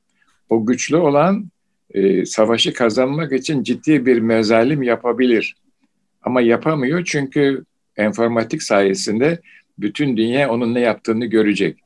O 0.50 0.67
güçlü 0.67 0.97
olan 0.97 1.50
e, 1.95 2.26
savaşı 2.26 2.73
kazanmak 2.73 3.33
için 3.33 3.62
ciddi 3.62 4.07
bir 4.07 4.19
mezalim 4.19 4.83
yapabilir. 4.83 5.57
Ama 6.23 6.40
yapamıyor 6.40 7.05
çünkü 7.05 7.64
enformatik 7.97 8.62
sayesinde 8.62 9.40
bütün 9.78 10.17
dünya 10.17 10.50
onun 10.50 10.75
ne 10.75 10.81
yaptığını 10.81 11.26
görecek. 11.26 11.78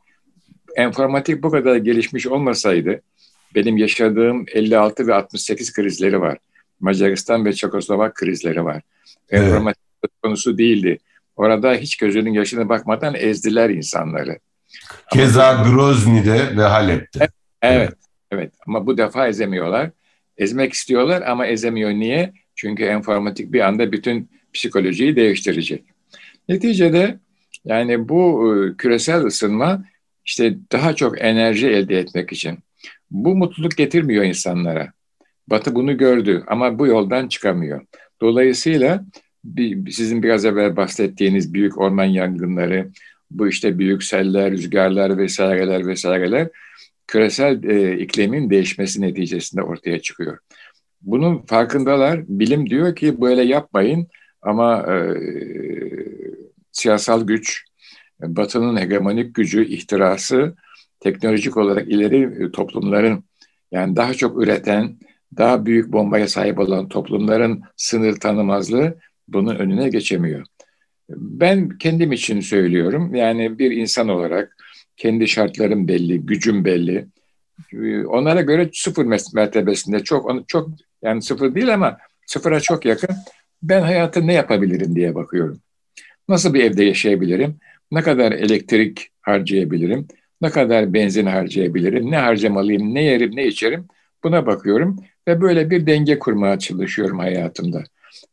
Enformatik 0.77 1.43
bu 1.43 1.51
kadar 1.51 1.77
gelişmiş 1.77 2.27
olmasaydı 2.27 3.03
benim 3.55 3.77
yaşadığım 3.77 4.45
56 4.55 5.07
ve 5.07 5.15
68 5.15 5.73
krizleri 5.73 6.21
var. 6.21 6.39
Macaristan 6.81 7.45
ve 7.45 7.53
Çekoslovak 7.53 8.15
krizleri 8.15 8.65
var. 8.65 8.83
Evet. 9.31 9.45
Enformatik 9.45 9.83
konusu 10.23 10.59
değildi. 10.59 10.99
Orada 11.37 11.75
hiç 11.75 11.97
gözünün 11.97 12.33
yaşına 12.33 12.69
bakmadan 12.69 13.15
ezdiler 13.15 13.71
insanları. 13.71 14.39
Keza 15.13 15.53
Grozny'de 15.53 16.57
ve 16.57 16.63
Halep'te. 16.63 17.19
Evet, 17.19 17.31
evet, 17.63 17.95
evet. 18.31 18.53
Ama 18.67 18.87
bu 18.87 18.99
defa 18.99 19.29
ezemiyorlar. 19.29 19.91
Ezmek 20.37 20.73
istiyorlar 20.73 21.23
ama 21.23 21.47
ezemiyor. 21.47 21.91
Niye? 21.91 22.33
Çünkü 22.55 22.85
enformatik 22.85 23.53
bir 23.53 23.61
anda 23.61 23.93
bütün 23.93 24.31
psikolojiyi 24.53 25.17
değiştirecek. 25.17 25.85
Neticede 26.49 27.19
yani 27.65 28.09
bu 28.09 28.55
e, 28.55 28.77
küresel 28.77 29.25
ısınma 29.25 29.85
işte 30.25 30.57
daha 30.73 30.97
çok 30.97 31.23
enerji 31.23 31.69
elde 31.69 31.99
etmek 31.99 32.33
için. 32.33 32.59
Bu 33.11 33.37
mutluluk 33.37 33.77
getirmiyor 33.77 34.25
insanlara. 34.25 34.93
Batı 35.49 35.75
bunu 35.75 35.99
gördü 35.99 36.45
ama 36.47 36.79
bu 36.79 36.87
yoldan 36.87 37.29
çıkamıyor. 37.29 37.87
Dolayısıyla 38.21 39.05
sizin 39.91 40.23
biraz 40.23 40.45
evvel 40.45 40.77
bahsettiğiniz 40.77 41.55
büyük 41.55 41.79
orman 41.79 42.05
yangınları, 42.05 42.91
bu 43.39 43.49
işte 43.49 43.79
büyük 43.79 44.03
seller, 44.03 44.51
rüzgarlar 44.51 45.19
vesaireler 45.19 45.87
vesaireler 45.87 46.49
küresel 47.07 47.65
e, 47.65 47.99
iklimin 47.99 48.51
değişmesi 48.51 49.01
neticesinde 49.01 49.63
ortaya 49.63 50.03
çıkıyor. 50.03 50.39
Bunun 51.03 51.39
farkındalar. 51.39 52.21
Bilim 52.29 52.71
diyor 52.71 52.97
ki 52.97 53.21
böyle 53.21 53.43
yapmayın 53.43 54.07
ama 54.43 54.87
e, 54.93 54.95
siyasal 56.73 57.27
güç, 57.27 57.65
Batı'nın 58.23 58.77
hegemonik 58.77 59.35
gücü, 59.35 59.65
ihtirası, 59.65 60.55
teknolojik 61.01 61.57
olarak 61.57 61.89
ileri 61.89 62.45
e, 62.45 62.51
toplumların 62.51 63.25
yani 63.73 63.97
daha 63.97 64.15
çok 64.15 64.43
üreten, 64.43 64.99
daha 65.37 65.67
büyük 65.67 65.93
bombaya 65.93 66.29
sahip 66.29 66.59
olan 66.59 66.89
toplumların 66.89 67.63
sınır 67.77 68.17
tanımazlığı 68.17 68.99
bunun 69.29 69.57
önüne 69.57 69.89
geçemiyor. 69.89 70.47
Ben 71.17 71.69
kendim 71.79 72.13
için 72.13 72.41
söylüyorum. 72.41 73.15
Yani 73.15 73.59
bir 73.59 73.71
insan 73.71 74.09
olarak 74.09 74.57
kendi 74.97 75.29
şartlarım 75.29 75.89
belli, 75.89 76.27
gücüm 76.27 76.65
belli. 76.65 77.07
Onlara 78.07 78.41
göre 78.41 78.71
sıfır 78.73 79.07
mertebesinde 79.35 80.05
çok 80.05 80.49
çok 80.49 80.71
yani 81.03 81.23
sıfır 81.23 81.55
değil 81.55 81.75
ama 81.75 81.99
sıfıra 82.27 82.61
çok 82.61 82.85
yakın. 82.85 83.11
Ben 83.63 83.83
hayatı 83.83 84.27
ne 84.27 84.33
yapabilirim 84.33 84.97
diye 84.97 85.15
bakıyorum. 85.15 85.61
Nasıl 86.29 86.55
bir 86.55 86.65
evde 86.65 86.85
yaşayabilirim? 86.85 87.57
Ne 87.91 88.03
kadar 88.03 88.33
elektrik 88.33 89.09
harcayabilirim? 89.21 90.09
Ne 90.41 90.51
kadar 90.51 90.95
benzin 90.95 91.27
harcayabilirim? 91.27 92.11
Ne 92.11 92.17
harcamalıyım? 92.17 92.95
Ne 92.95 93.03
yerim? 93.03 93.37
Ne 93.37 93.47
içerim? 93.47 93.87
Buna 94.25 94.47
bakıyorum 94.47 94.97
ve 95.29 95.41
böyle 95.41 95.71
bir 95.71 95.87
denge 95.87 96.19
kurmaya 96.19 96.59
çalışıyorum 96.59 97.19
hayatımda. 97.19 97.85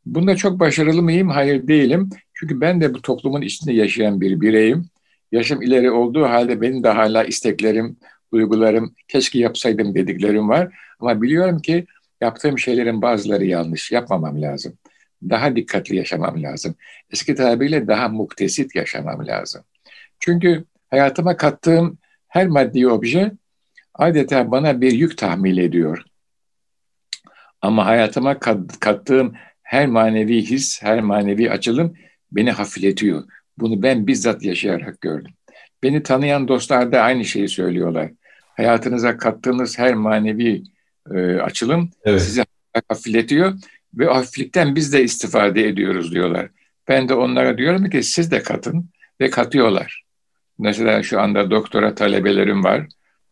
Bunda 0.05 0.35
çok 0.35 0.59
başarılı 0.59 1.01
mıyım? 1.01 1.29
Hayır 1.29 1.67
değilim. 1.67 2.09
Çünkü 2.39 2.61
ben 2.61 2.81
de 2.81 2.93
bu 2.93 3.01
toplumun 3.01 3.41
içinde 3.41 3.73
yaşayan 3.73 4.21
bir 4.21 4.41
bireyim. 4.41 4.85
Yaşım 5.31 5.61
ileri 5.61 5.91
olduğu 5.91 6.23
halde 6.23 6.61
benim 6.61 6.83
de 6.83 6.89
hala 6.89 7.23
isteklerim, 7.23 7.97
duygularım, 8.33 8.95
keşke 9.07 9.39
yapsaydım 9.39 9.95
dediklerim 9.95 10.49
var. 10.49 10.75
Ama 10.99 11.21
biliyorum 11.21 11.59
ki 11.59 11.85
yaptığım 12.21 12.59
şeylerin 12.59 13.01
bazıları 13.01 13.45
yanlış. 13.45 13.91
Yapmamam 13.91 14.41
lazım. 14.41 14.73
Daha 15.29 15.55
dikkatli 15.55 15.95
yaşamam 15.95 16.43
lazım. 16.43 16.75
Eski 17.11 17.35
tabiriyle 17.35 17.87
daha 17.87 18.09
muktesit 18.09 18.75
yaşamam 18.75 19.27
lazım. 19.27 19.63
Çünkü 20.19 20.65
hayatıma 20.89 21.37
kattığım 21.37 21.97
her 22.27 22.47
maddi 22.47 22.87
obje 22.87 23.31
adeta 23.93 24.51
bana 24.51 24.81
bir 24.81 24.91
yük 24.91 25.17
tahmil 25.17 25.57
ediyor. 25.57 26.03
Ama 27.61 27.85
hayatıma 27.85 28.39
kat, 28.39 28.79
kattığım 28.79 29.33
her 29.63 29.87
manevi 29.87 30.41
his, 30.41 30.83
her 30.83 31.01
manevi 31.01 31.51
açılım 31.51 31.95
beni 32.31 32.51
hafifletiyor. 32.51 33.23
Bunu 33.57 33.83
ben 33.83 34.07
bizzat 34.07 34.43
yaşayarak 34.43 35.01
gördüm. 35.01 35.31
Beni 35.83 36.03
tanıyan 36.03 36.47
dostlar 36.47 36.91
da 36.91 37.01
aynı 37.01 37.25
şeyi 37.25 37.49
söylüyorlar. 37.49 38.11
Hayatınıza 38.57 39.17
kattığınız 39.17 39.79
her 39.79 39.93
manevi 39.93 40.63
e, 41.15 41.35
açılım 41.35 41.91
evet. 42.03 42.21
sizi 42.21 42.45
hafifletiyor 42.89 43.53
ve 43.93 44.05
hafiflikten 44.05 44.75
biz 44.75 44.93
de 44.93 45.03
istifade 45.03 45.67
ediyoruz 45.67 46.11
diyorlar. 46.11 46.49
Ben 46.87 47.09
de 47.09 47.13
onlara 47.13 47.57
diyorum 47.57 47.89
ki 47.89 48.03
siz 48.03 48.31
de 48.31 48.43
katın 48.43 48.89
ve 49.21 49.29
katıyorlar. 49.29 50.03
Mesela 50.59 51.03
şu 51.03 51.21
anda 51.21 51.51
doktora 51.51 51.95
talebelerim 51.95 52.63
var 52.63 52.87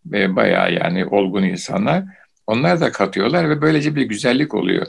ve 0.06 0.36
bayağı 0.36 0.74
yani 0.74 1.06
olgun 1.06 1.44
insanlar. 1.44 2.04
Onlar 2.48 2.82
da 2.82 2.92
katıyorlar 2.92 3.50
ve 3.50 3.62
böylece 3.62 3.96
bir 3.96 4.02
güzellik 4.02 4.54
oluyor. 4.54 4.86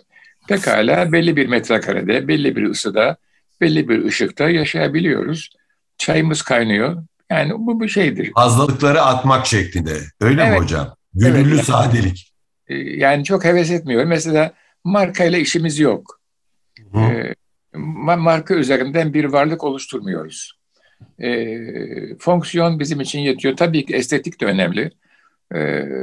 Pekala 0.48 1.12
belli 1.12 1.36
bir 1.36 1.46
metrekarede, 1.46 2.28
belli 2.28 2.56
bir 2.56 2.62
ısıda, 2.62 3.16
belli 3.60 3.88
bir 3.88 4.04
ışıkta 4.04 4.50
yaşayabiliyoruz. 4.50 5.50
Çayımız 5.98 6.42
kaynıyor. 6.42 7.04
Yani 7.30 7.52
bu 7.58 7.80
bir 7.80 7.88
şeydir. 7.88 8.32
Fazlalıkları 8.32 9.02
atmak 9.02 9.46
şeklinde. 9.46 9.98
Öyle 10.20 10.42
evet. 10.42 10.58
mi 10.58 10.64
hocam? 10.64 10.94
Gönüllü 11.14 11.54
evet. 11.54 11.64
sadelik. 11.64 12.32
Ee, 12.68 12.74
yani 12.74 13.24
çok 13.24 13.44
heves 13.44 13.70
etmiyorum. 13.70 14.08
Mesela 14.08 14.52
markayla 14.84 15.38
işimiz 15.38 15.78
yok. 15.78 16.20
Hı. 16.92 16.98
Ee, 16.98 17.34
marka 17.74 18.54
üzerinden 18.54 19.14
bir 19.14 19.24
varlık 19.24 19.64
oluşturmuyoruz. 19.64 20.58
Ee, 21.18 21.58
fonksiyon 22.18 22.78
bizim 22.78 23.00
için 23.00 23.20
yetiyor. 23.20 23.56
Tabii 23.56 23.86
ki 23.86 23.94
estetik 23.94 24.40
de 24.40 24.46
önemli. 24.46 24.90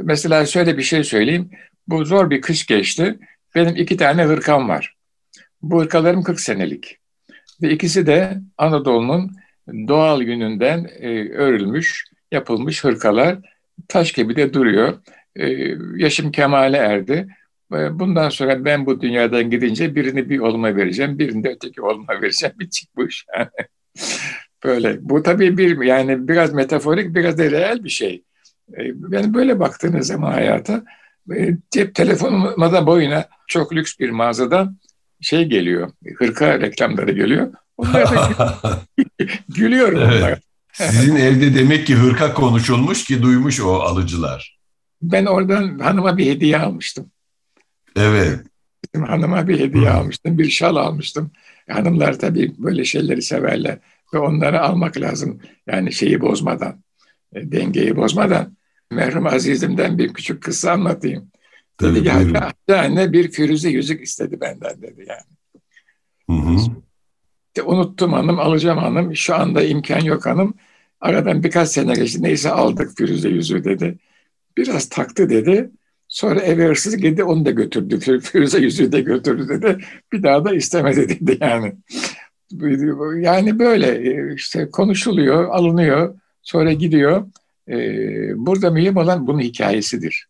mesela 0.04 0.46
şöyle 0.46 0.78
bir 0.78 0.82
şey 0.82 1.04
söyleyeyim. 1.04 1.50
Bu 1.88 2.04
zor 2.04 2.30
bir 2.30 2.40
kış 2.40 2.66
geçti. 2.66 3.18
Benim 3.54 3.76
iki 3.76 3.96
tane 3.96 4.24
hırkam 4.24 4.68
var. 4.68 4.96
Bu 5.62 5.80
hırkalarım 5.80 6.22
40 6.22 6.40
senelik. 6.40 6.98
Ve 7.62 7.70
ikisi 7.70 8.06
de 8.06 8.38
Anadolu'nun 8.58 9.36
doğal 9.68 10.22
gününden 10.22 10.90
e, 11.00 11.28
örülmüş, 11.28 12.04
yapılmış 12.32 12.84
hırkalar. 12.84 13.38
Taş 13.88 14.12
gibi 14.12 14.36
de 14.36 14.54
duruyor. 14.54 14.98
E, 15.36 15.74
yaşım 15.96 16.32
kemale 16.32 16.76
erdi. 16.76 17.28
E, 17.72 17.98
bundan 17.98 18.28
sonra 18.28 18.64
ben 18.64 18.86
bu 18.86 19.00
dünyadan 19.00 19.50
gidince 19.50 19.94
birini 19.94 20.30
bir 20.30 20.38
olma 20.38 20.76
vereceğim, 20.76 21.18
birini 21.18 21.44
de 21.44 21.48
öteki 21.48 21.82
olma 21.82 22.20
vereceğim. 22.22 22.54
Bir 22.58 22.70
çıkmış 22.70 23.26
yani. 23.38 23.48
böyle. 24.64 24.98
Bu 25.00 25.22
tabii 25.22 25.58
bir 25.58 25.84
yani 25.84 26.28
biraz 26.28 26.52
metaforik, 26.52 27.14
biraz 27.14 27.38
da 27.38 27.50
reel 27.50 27.84
bir 27.84 27.88
şey. 27.88 28.24
E, 28.78 28.82
yani 28.84 29.34
böyle 29.34 29.60
baktığınız 29.60 30.06
zaman 30.06 30.32
hayata 30.32 30.84
cep 31.70 31.94
telefonuma 31.94 32.72
da 32.72 32.86
boyuna 32.86 33.28
çok 33.46 33.74
lüks 33.74 33.98
bir 33.98 34.10
mağazada 34.10 34.72
şey 35.20 35.44
geliyor, 35.44 35.90
hırka 36.18 36.60
reklamları 36.60 37.12
geliyor. 37.12 37.52
Onlara 37.76 38.10
da 38.10 38.56
gülüyorum 39.48 39.98
evet. 39.98 40.22
onlara. 40.22 40.38
Sizin 40.72 41.16
evde 41.16 41.54
demek 41.54 41.86
ki 41.86 41.94
hırka 41.94 42.34
konuşulmuş 42.34 43.04
ki 43.04 43.22
duymuş 43.22 43.60
o 43.60 43.72
alıcılar. 43.72 44.58
Ben 45.02 45.26
oradan 45.26 45.78
hanıma 45.78 46.18
bir 46.18 46.26
hediye 46.26 46.58
almıştım. 46.58 47.10
Evet. 47.96 48.40
Bizim 48.84 49.06
hanıma 49.06 49.48
bir 49.48 49.60
hediye 49.60 49.90
Hı. 49.90 49.94
almıştım, 49.94 50.38
bir 50.38 50.50
şal 50.50 50.76
almıştım. 50.76 51.30
Hanımlar 51.70 52.18
tabii 52.18 52.52
böyle 52.58 52.84
şeyleri 52.84 53.22
severler 53.22 53.78
ve 54.14 54.18
onları 54.18 54.60
almak 54.60 55.00
lazım. 55.00 55.40
Yani 55.66 55.92
şeyi 55.92 56.20
bozmadan, 56.20 56.82
e, 57.34 57.52
dengeyi 57.52 57.96
bozmadan 57.96 58.56
merhum 58.90 59.26
azizimden 59.26 59.98
bir 59.98 60.14
küçük 60.14 60.42
kıssa 60.42 60.72
anlatayım. 60.72 61.30
Tabii, 61.78 61.94
dedi 61.94 62.08
hatta 62.38 62.80
anne 62.80 63.12
bir 63.12 63.30
firuze 63.30 63.70
yüzük 63.70 64.02
istedi 64.02 64.40
benden 64.40 64.82
dedi 64.82 65.06
yani. 65.08 65.36
Hı 66.30 66.48
hı. 66.48 66.56
İşte 67.46 67.62
unuttum 67.62 68.12
hanım, 68.12 68.38
alacağım 68.38 68.78
hanım. 68.78 69.16
Şu 69.16 69.34
anda 69.34 69.62
imkan 69.62 70.00
yok 70.00 70.26
hanım. 70.26 70.54
Aradan 71.00 71.42
birkaç 71.42 71.68
sene 71.68 71.94
geçti. 71.94 72.22
Neyse 72.22 72.50
aldık 72.50 72.96
firuze 72.98 73.28
yüzüğü 73.28 73.64
dedi. 73.64 73.98
Biraz 74.56 74.88
taktı 74.88 75.30
dedi. 75.30 75.70
Sonra 76.08 76.40
eve 76.40 76.66
hırsız 76.66 76.96
geldi 76.96 77.24
onu 77.24 77.44
da 77.44 77.50
götürdü. 77.50 78.20
Firuze 78.20 78.58
yüzüğü 78.58 78.92
de 78.92 79.00
götürdü 79.00 79.48
dedi. 79.48 79.84
Bir 80.12 80.22
daha 80.22 80.44
da 80.44 80.54
istemedi 80.54 81.08
dedi 81.20 81.38
yani. 81.40 81.72
Yani 83.20 83.58
böyle 83.58 84.34
işte 84.34 84.70
konuşuluyor, 84.70 85.48
alınıyor, 85.48 86.14
sonra 86.42 86.72
gidiyor. 86.72 87.26
E, 87.68 87.76
burada 88.46 88.70
mühim 88.70 88.96
olan 88.96 89.26
bunun 89.26 89.40
hikayesidir. 89.40 90.28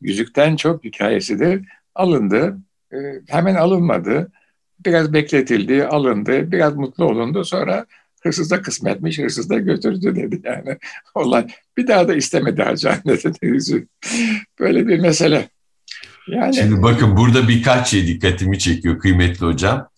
Yüzükten 0.00 0.56
çok 0.56 0.84
hikayesidir. 0.84 1.64
Alındı, 1.94 2.58
e, 2.92 2.96
hemen 3.28 3.54
alınmadı. 3.54 4.32
Biraz 4.86 5.12
bekletildi, 5.12 5.84
alındı, 5.84 6.52
biraz 6.52 6.74
mutlu 6.74 7.04
olundu. 7.04 7.44
Sonra 7.44 7.86
hırsıza 8.22 8.62
kısmetmiş, 8.62 9.18
hırsız 9.18 9.50
da 9.50 9.58
götürdü 9.58 10.16
dedi 10.16 10.40
yani. 10.44 10.78
Olay. 11.14 11.46
Bir 11.76 11.86
daha 11.86 12.08
da 12.08 12.14
istemedi 12.14 12.62
harcandı 12.62 13.18
dedi 13.24 13.38
yüzük. 13.42 13.88
Böyle 14.60 14.88
bir 14.88 14.98
mesele. 14.98 15.48
Yani, 16.28 16.54
Şimdi 16.54 16.82
bakın 16.82 17.16
burada 17.16 17.48
birkaç 17.48 17.88
şey 17.88 18.06
dikkatimi 18.06 18.58
çekiyor 18.58 18.98
kıymetli 18.98 19.46
hocam. 19.46 19.88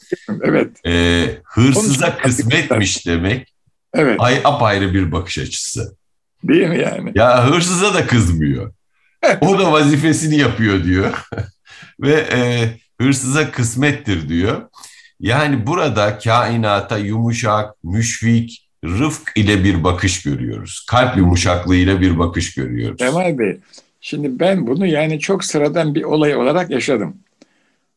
Evet. 0.43 0.87
Ee, 0.87 1.25
hırsıza 1.45 2.17
kısmetmiş 2.17 3.07
demek 3.07 3.55
evet. 3.95 4.17
ay, 4.19 4.41
apayrı 4.45 4.95
bir 4.95 5.13
bakış 5.13 5.39
açısı. 5.39 5.97
Değil 6.45 6.69
mi 6.69 6.81
yani? 6.81 7.13
Ya 7.15 7.51
hırsıza 7.51 7.95
da 7.95 8.07
kızmıyor. 8.07 8.73
o 9.41 9.59
da 9.59 9.73
vazifesini 9.73 10.37
yapıyor 10.37 10.85
diyor. 10.85 11.29
Ve 12.01 12.13
e, 12.13 12.69
hırsıza 13.01 13.51
kısmettir 13.51 14.29
diyor. 14.29 14.69
Yani 15.21 15.67
burada 15.67 16.19
kainata 16.19 16.99
yumuşak, 16.99 17.85
müşfik, 17.85 18.69
rıfk 18.85 19.33
ile 19.37 19.65
bir 19.65 19.85
bakış 19.85 20.23
görüyoruz. 20.23 20.87
Kalp 20.91 21.17
yumuşaklığıyla 21.17 22.01
bir 22.01 22.19
bakış 22.19 22.55
görüyoruz. 22.55 22.99
Kemal 22.99 23.39
Bey, 23.39 23.61
şimdi 24.01 24.41
ben 24.41 24.67
bunu 24.67 24.87
yani 24.87 25.21
çok 25.21 25.45
sıradan 25.45 25.95
bir 25.95 26.03
olay 26.03 26.37
olarak 26.37 26.71
yaşadım. 26.71 27.17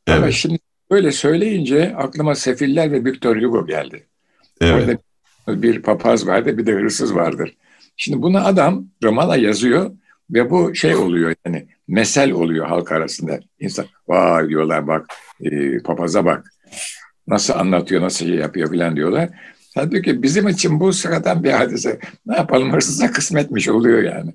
Evet. 0.08 0.18
Ama 0.18 0.32
şimdi 0.32 0.60
böyle 0.92 1.12
söyleyince 1.12 1.96
aklıma 1.96 2.36
Sefiller 2.36 2.92
ve 2.92 3.06
Victor 3.06 3.42
Hugo 3.42 3.68
geldi. 3.68 4.04
Evet. 4.62 5.00
Orada 5.48 5.62
bir 5.64 5.82
papaz 5.82 6.28
vardı, 6.28 6.58
bir 6.58 6.66
de 6.66 6.72
hırsız 6.72 7.16
vardır. 7.16 7.54
Şimdi 7.98 8.22
bunu 8.22 8.46
adam 8.46 8.86
romana 9.04 9.36
yazıyor 9.36 9.92
ve 10.32 10.50
bu 10.50 10.76
şey 10.76 10.96
oluyor 10.96 11.36
yani 11.46 11.68
mesel 11.88 12.32
oluyor 12.32 12.66
halk 12.66 12.92
arasında. 12.92 13.40
İnsan 13.60 13.86
vay 14.08 14.50
diyorlar 14.50 14.88
bak 14.88 15.06
e, 15.42 15.80
papaza 15.80 16.26
bak 16.26 16.54
nasıl 17.28 17.54
anlatıyor 17.54 18.02
nasıl 18.02 18.26
şey 18.26 18.36
yapıyor 18.36 18.70
filan 18.72 18.96
diyorlar. 18.96 19.30
Halbuki 19.76 20.24
bizim 20.24 20.48
için 20.48 20.80
bu 20.80 20.94
sıradan 20.94 21.44
bir 21.44 21.52
hadise. 21.52 22.00
Ne 22.26 22.36
yapalım 22.36 22.74
hırsıza 22.74 23.12
kısmetmiş 23.12 23.70
oluyor 23.70 24.04
yani. 24.04 24.34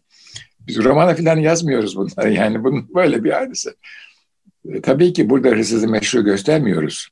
Biz 0.60 0.84
romana 0.84 1.14
filan 1.14 1.36
yazmıyoruz 1.36 1.96
bunları 1.96 2.32
yani 2.32 2.64
bunun 2.64 2.94
böyle 2.94 3.24
bir 3.24 3.30
hadise. 3.30 3.74
E, 4.68 4.80
tabii 4.80 5.12
ki 5.12 5.30
burada 5.30 5.48
hırsızı 5.48 5.88
meşru 5.88 6.24
göstermiyoruz. 6.24 7.08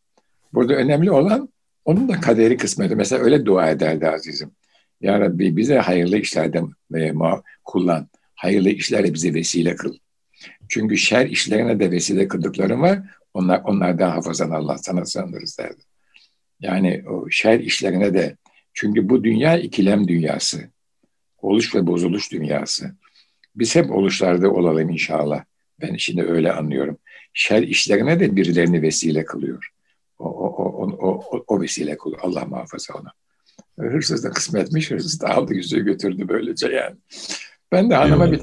Burada 0.53 0.75
önemli 0.75 1.11
olan 1.11 1.49
onun 1.85 2.09
da 2.09 2.21
kaderi 2.21 2.57
kısmeti. 2.57 2.97
Mesela 2.97 3.25
öyle 3.25 3.47
dua 3.47 3.71
ederdi 3.71 4.09
azizim. 4.09 4.51
Ya 5.01 5.21
Rabbi 5.21 5.57
bize 5.57 5.79
hayırlı 5.79 6.19
işlerde 6.19 6.63
e, 6.95 7.13
kullan. 7.65 8.09
Hayırlı 8.37 8.71
işlerle 8.71 9.15
bize 9.15 9.35
vesile 9.35 9.77
kıl. 9.77 9.95
Çünkü 10.69 10.97
şer 10.97 11.27
işlerine 11.27 11.81
de 11.81 11.91
vesile 11.91 12.29
kıldıklarım 12.29 12.83
var. 12.83 12.99
Onlar, 13.35 13.63
onlardan 13.65 14.11
hafazan 14.11 14.51
Allah 14.51 14.79
sana 14.79 15.05
sığınırız 15.05 15.59
derdi. 15.59 15.83
Yani 16.61 17.05
o 17.09 17.31
şer 17.31 17.61
işlerine 17.61 18.15
de 18.15 18.37
çünkü 18.73 19.09
bu 19.09 19.25
dünya 19.25 19.59
ikilem 19.59 20.09
dünyası. 20.09 20.71
Oluş 21.39 21.75
ve 21.75 21.87
bozuluş 21.87 22.33
dünyası. 22.33 22.95
Biz 23.57 23.77
hep 23.77 23.91
oluşlarda 23.91 24.51
olalım 24.51 24.91
inşallah. 24.91 25.45
Ben 25.81 25.97
şimdi 25.97 26.23
öyle 26.23 26.53
anlıyorum. 26.53 26.99
Şer 27.33 27.63
işlerine 27.63 28.21
de 28.21 28.37
birilerini 28.37 28.83
vesile 28.83 29.25
kılıyor. 29.25 29.71
O, 30.19 30.25
o, 30.25 30.65
o, 30.65 30.91
o, 31.09 31.45
o 31.47 31.61
vesile 31.61 31.97
kılıyor. 31.97 32.21
Allah 32.23 32.45
muhafaza 32.45 32.95
ona. 32.95 33.13
Hırsız 33.91 34.25
da 34.25 34.31
kısmetmiş, 34.31 34.91
hırsız 34.91 35.21
da 35.21 35.29
aldı 35.29 35.55
yüzüğü 35.55 35.85
götürdü 35.85 36.29
böylece 36.29 36.69
yani. 36.69 36.97
Ben 37.73 37.91
de 37.91 37.95
hanıma 37.95 38.33
bir 38.33 38.41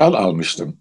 şal 0.00 0.14
almıştım. 0.14 0.78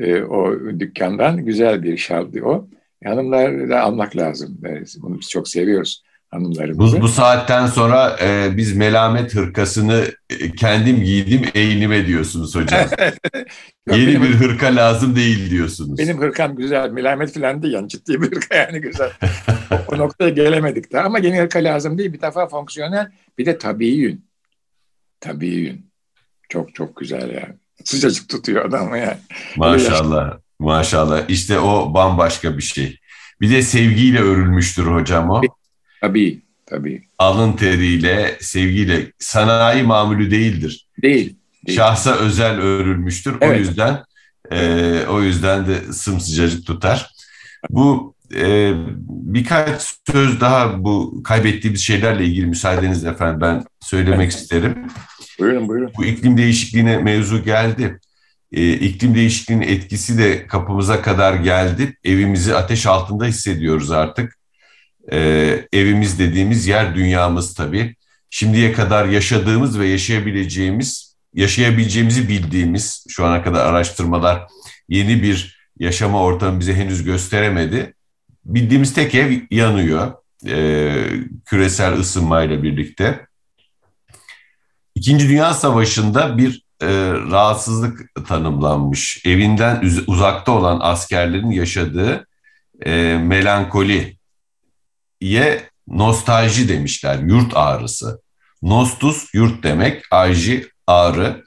E, 0.00 0.22
o 0.22 0.60
dükkandan 0.80 1.44
güzel 1.44 1.82
bir 1.82 1.96
şaldı 1.96 2.42
o. 2.44 2.68
Hanımlar 3.04 3.70
da 3.70 3.80
almak 3.80 4.16
lazım. 4.16 4.58
Bunu 5.02 5.20
biz 5.20 5.30
çok 5.30 5.48
seviyoruz 5.48 6.02
hanımlarımızı. 6.34 6.96
Bu, 6.96 7.00
bu 7.00 7.08
saatten 7.08 7.66
sonra 7.66 8.16
e, 8.22 8.56
biz 8.56 8.76
melamet 8.76 9.34
hırkasını 9.34 10.04
e, 10.30 10.52
kendim 10.52 11.04
giydim 11.04 11.42
eğilime 11.54 12.06
diyorsunuz 12.06 12.54
hocam. 12.54 12.80
Yok, 13.86 13.98
Yeni 13.98 14.06
benim, 14.06 14.22
bir 14.22 14.34
hırka 14.34 14.76
lazım 14.76 15.16
değil 15.16 15.50
diyorsunuz. 15.50 15.98
Benim 15.98 16.18
hırkam 16.18 16.56
güzel. 16.56 16.90
Melamet 16.90 17.34
falan 17.34 17.62
değil 17.62 17.74
yani 17.74 17.88
ciddi 17.88 18.22
bir 18.22 18.26
hırka 18.26 18.56
yani 18.56 18.80
güzel. 18.80 19.10
o, 19.70 19.94
o 19.94 19.98
noktaya 19.98 20.30
gelemedik 20.30 20.92
de 20.92 21.00
ama 21.00 21.18
yeni 21.18 21.40
hırka 21.40 21.58
lazım 21.58 21.98
değil. 21.98 22.12
Bir 22.12 22.22
defa 22.22 22.46
fonksiyonel 22.46 23.10
bir 23.38 23.46
de 23.46 23.58
tabii 23.58 23.88
yün. 23.88 24.24
Tabii 25.20 25.48
yün. 25.48 25.93
Çok 26.48 26.74
çok 26.74 26.96
güzel 26.96 27.30
yani. 27.30 27.54
Sıcacık 27.84 28.28
tutuyor 28.28 28.64
adamı 28.64 28.98
yani. 28.98 29.16
Maşallah. 29.56 30.38
Maşallah. 30.58 31.28
İşte 31.28 31.58
o 31.58 31.94
bambaşka 31.94 32.56
bir 32.56 32.62
şey. 32.62 32.98
Bir 33.40 33.50
de 33.50 33.62
sevgiyle 33.62 34.20
örülmüştür 34.20 34.86
hocam 34.86 35.30
o. 35.30 35.42
Tabii, 36.00 36.42
tabii. 36.66 37.08
Alın 37.18 37.52
teriyle, 37.52 38.38
sevgiyle. 38.40 39.12
Sanayi 39.18 39.82
mamülü 39.82 40.30
değildir. 40.30 40.88
Değil. 41.02 41.36
değil. 41.66 41.78
Şahsa 41.78 42.16
özel 42.16 42.60
örülmüştür. 42.60 43.36
Evet. 43.40 43.56
O 43.56 43.60
yüzden 43.60 44.04
e, 44.50 45.06
o 45.08 45.22
yüzden 45.22 45.66
de 45.66 45.92
sımsıcacık 45.92 46.66
tutar. 46.66 47.10
Bu 47.70 48.14
e, 48.34 48.72
birkaç 49.08 49.94
söz 50.12 50.40
daha 50.40 50.84
bu 50.84 51.22
kaybettiğimiz 51.22 51.80
şeylerle 51.80 52.24
ilgili 52.24 52.46
müsaadenizle 52.46 53.08
efendim 53.08 53.40
ben 53.40 53.64
söylemek 53.80 54.30
isterim. 54.30 54.86
Buyurun 55.38 55.68
buyurun. 55.68 55.92
Bu 55.96 56.04
iklim 56.04 56.36
değişikliğine 56.36 56.98
mevzu 56.98 57.44
geldi. 57.44 58.00
E, 58.52 58.72
iklim 58.72 59.14
değişikliğinin 59.14 59.66
etkisi 59.68 60.18
de 60.18 60.46
kapımıza 60.46 61.02
kadar 61.02 61.34
geldi. 61.34 61.96
Evimizi 62.04 62.54
ateş 62.54 62.86
altında 62.86 63.24
hissediyoruz 63.24 63.90
artık. 63.90 64.38
E, 65.12 65.18
evimiz 65.72 66.18
dediğimiz 66.18 66.66
yer 66.66 66.94
dünyamız 66.94 67.54
tabii. 67.54 67.96
Şimdiye 68.30 68.72
kadar 68.72 69.06
yaşadığımız 69.06 69.78
ve 69.78 69.86
yaşayabileceğimiz, 69.86 71.16
yaşayabileceğimizi 71.34 72.28
bildiğimiz 72.28 73.04
şu 73.08 73.24
ana 73.24 73.42
kadar 73.42 73.66
araştırmalar 73.66 74.42
yeni 74.88 75.22
bir 75.22 75.64
yaşama 75.78 76.22
ortamı 76.22 76.60
bize 76.60 76.74
henüz 76.74 77.04
gösteremedi. 77.04 77.93
Bildiğimiz 78.44 78.94
tek 78.94 79.14
ev 79.14 79.40
yanıyor 79.50 80.12
e, 80.46 80.94
küresel 81.44 81.92
ısınmayla 81.92 82.62
birlikte. 82.62 83.26
İkinci 84.94 85.28
Dünya 85.28 85.54
Savaşı'nda 85.54 86.38
bir 86.38 86.64
e, 86.82 86.86
rahatsızlık 87.30 88.26
tanımlanmış. 88.28 89.22
Evinden 89.26 89.84
uzakta 90.06 90.52
olan 90.52 90.78
askerlerin 90.82 91.50
yaşadığı 91.50 92.26
e, 92.86 93.18
melankoliye 93.22 94.14
nostalji 95.88 96.68
demişler. 96.68 97.18
Yurt 97.18 97.56
ağrısı. 97.56 98.20
Nostus 98.62 99.34
yurt 99.34 99.62
demek, 99.62 100.02
aji 100.10 100.68
ağrı. 100.86 101.44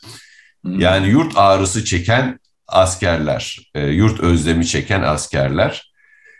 Yani 0.63 1.07
yurt 1.07 1.37
ağrısı 1.37 1.85
çeken 1.85 2.39
askerler, 2.67 3.71
e, 3.75 3.87
yurt 3.87 4.19
özlemi 4.19 4.67
çeken 4.67 5.01
askerler. 5.01 5.93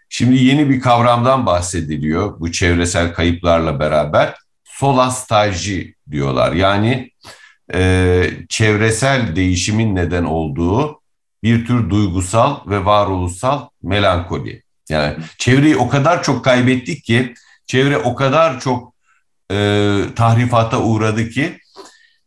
Şimdi 0.09 0.43
yeni 0.43 0.69
bir 0.69 0.79
kavramdan 0.79 1.45
bahsediliyor 1.45 2.39
bu 2.39 2.51
çevresel 2.51 3.13
kayıplarla 3.13 3.79
beraber. 3.79 4.35
Solastalji 4.63 5.95
diyorlar. 6.11 6.53
Yani 6.53 7.11
e, 7.73 8.29
çevresel 8.49 9.35
değişimin 9.35 9.95
neden 9.95 10.23
olduğu 10.23 11.01
bir 11.43 11.65
tür 11.65 11.89
duygusal 11.89 12.69
ve 12.69 12.85
varoluşsal 12.85 13.69
melankoli. 13.83 14.63
Yani 14.89 15.15
çevreyi 15.37 15.77
o 15.77 15.89
kadar 15.89 16.23
çok 16.23 16.45
kaybettik 16.45 17.03
ki, 17.03 17.33
çevre 17.67 17.97
o 17.97 18.15
kadar 18.15 18.59
çok 18.59 18.93
e, 19.51 19.99
tahrifata 20.15 20.81
uğradı 20.81 21.29
ki, 21.29 21.59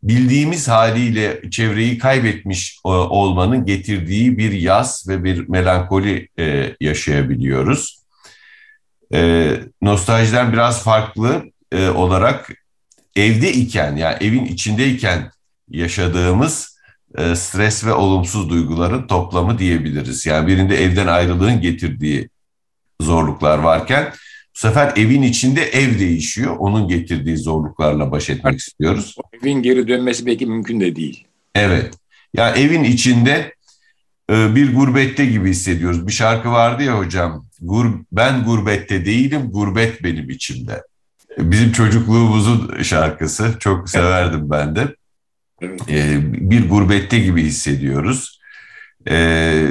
bildiğimiz 0.03 0.67
haliyle 0.67 1.49
çevreyi 1.51 1.97
kaybetmiş 1.97 2.79
e, 2.85 2.89
olmanın 2.89 3.65
getirdiği 3.65 4.37
bir 4.37 4.51
yaz 4.51 5.05
ve 5.07 5.23
bir 5.23 5.49
melankoli 5.49 6.29
e, 6.39 6.75
yaşayabiliyoruz. 6.79 8.01
E, 9.13 9.51
nostaljiden 9.81 10.53
biraz 10.53 10.83
farklı 10.83 11.43
olarak 11.95 12.51
evde 13.15 13.53
iken 13.53 13.95
yani 13.95 14.17
evin 14.21 14.45
içindeyken 14.45 15.31
yaşadığımız 15.69 16.77
stres 17.33 17.85
ve 17.85 17.93
olumsuz 17.93 18.49
duyguların 18.49 19.07
toplamı 19.07 19.59
diyebiliriz. 19.59 20.25
Yani 20.25 20.47
birinde 20.47 20.83
evden 20.83 21.07
ayrılığın 21.07 21.61
getirdiği 21.61 22.29
zorluklar 23.01 23.57
varken 23.57 24.13
bu 24.55 24.59
sefer 24.59 24.93
evin 24.95 25.21
içinde 25.21 25.61
ev 25.61 25.99
değişiyor. 25.99 26.55
Onun 26.59 26.87
getirdiği 26.87 27.37
zorluklarla 27.37 28.11
baş 28.11 28.29
etmek 28.29 28.59
istiyoruz. 28.59 29.15
Evin 29.41 29.61
geri 29.61 29.87
dönmesi 29.87 30.25
belki 30.25 30.45
mümkün 30.45 30.79
de 30.79 30.95
değil. 30.95 31.23
Evet. 31.55 31.93
Yani 32.33 32.59
evin 32.59 32.83
içinde 32.83 33.53
e, 34.31 34.55
bir 34.55 34.75
gurbette 34.75 35.25
gibi 35.25 35.49
hissediyoruz. 35.49 36.07
Bir 36.07 36.11
şarkı 36.11 36.51
vardı 36.51 36.83
ya 36.83 36.97
hocam. 36.97 37.45
Gur, 37.61 37.85
ben 38.11 38.43
gurbette 38.43 39.05
değilim, 39.05 39.51
gurbet 39.51 40.03
benim 40.03 40.29
içimde. 40.29 40.83
Bizim 41.37 41.71
çocukluğumuzun 41.71 42.81
şarkısı. 42.81 43.55
Çok 43.59 43.89
severdim 43.89 44.49
ben 44.49 44.75
de. 44.75 44.95
E, 45.89 46.19
bir 46.51 46.69
gurbette 46.69 47.19
gibi 47.19 47.43
hissediyoruz. 47.43 48.41
E, 49.09 49.67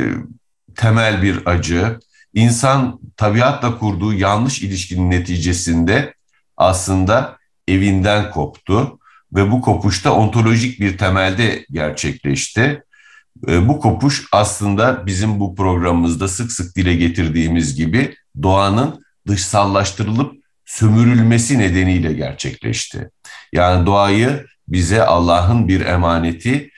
temel 0.76 1.22
bir 1.22 1.46
acı. 1.46 1.98
İnsan 2.34 3.00
tabiatla 3.16 3.78
kurduğu 3.78 4.14
yanlış 4.14 4.62
ilişkinin 4.62 5.10
neticesinde 5.10 6.14
aslında 6.56 7.38
evinden 7.68 8.30
koptu 8.30 8.98
ve 9.34 9.50
bu 9.50 9.60
kopuşta 9.60 10.12
ontolojik 10.12 10.80
bir 10.80 10.98
temelde 10.98 11.66
gerçekleşti. 11.70 12.82
E, 13.48 13.68
bu 13.68 13.80
kopuş 13.80 14.26
aslında 14.32 15.06
bizim 15.06 15.40
bu 15.40 15.54
programımızda 15.54 16.28
sık 16.28 16.52
sık 16.52 16.76
dile 16.76 16.96
getirdiğimiz 16.96 17.74
gibi 17.76 18.14
doğanın 18.42 19.04
dışsallaştırılıp 19.26 20.34
sömürülmesi 20.64 21.58
nedeniyle 21.58 22.12
gerçekleşti. 22.12 23.10
Yani 23.52 23.86
doğayı 23.86 24.46
bize 24.68 25.02
Allah'ın 25.02 25.68
bir 25.68 25.80
emaneti, 25.80 26.70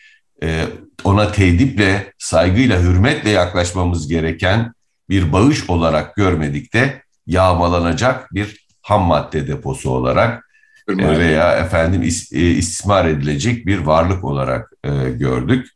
e, 0.42 0.64
ona 1.04 1.32
tediple, 1.32 2.12
saygıyla, 2.18 2.80
hürmetle 2.80 3.30
yaklaşmamız 3.30 4.08
gereken 4.08 4.72
bir 5.08 5.32
bağış 5.32 5.70
olarak 5.70 6.16
görmedik 6.16 6.74
de 6.74 7.02
yağmalanacak 7.26 8.34
bir 8.34 8.66
ham 8.82 9.02
madde 9.02 9.46
deposu 9.46 9.90
olarak 9.90 10.50
e, 10.88 11.18
veya 11.18 11.56
efendim 11.56 12.02
istismar 12.02 13.04
edilecek 13.04 13.66
bir 13.66 13.78
varlık 13.78 14.24
olarak 14.24 14.72
gördük. 15.14 15.66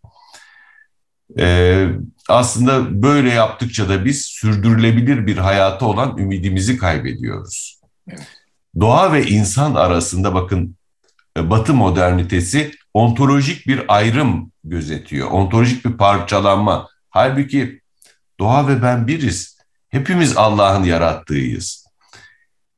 Ee, 1.38 1.88
aslında 2.28 3.02
böyle 3.02 3.30
yaptıkça 3.30 3.88
da 3.88 4.04
biz 4.04 4.22
sürdürülebilir 4.22 5.26
bir 5.26 5.36
hayata 5.36 5.86
olan 5.86 6.18
ümidimizi 6.18 6.78
kaybediyoruz. 6.78 7.80
Evet. 8.08 8.26
Doğa 8.80 9.12
ve 9.12 9.26
insan 9.26 9.74
arasında 9.74 10.34
bakın 10.34 10.76
e, 11.36 11.50
Batı 11.50 11.74
modernitesi 11.74 12.70
ontolojik 12.94 13.66
bir 13.66 13.82
ayrım 13.88 14.52
gözetiyor. 14.64 15.30
Ontolojik 15.30 15.84
bir 15.84 15.92
parçalanma. 15.92 16.88
Halbuki 17.10 17.80
doğa 18.40 18.68
ve 18.68 18.82
ben 18.82 19.06
biriz. 19.06 19.58
Hepimiz 19.88 20.36
Allah'ın 20.36 20.84
yarattığıyız. 20.84 21.86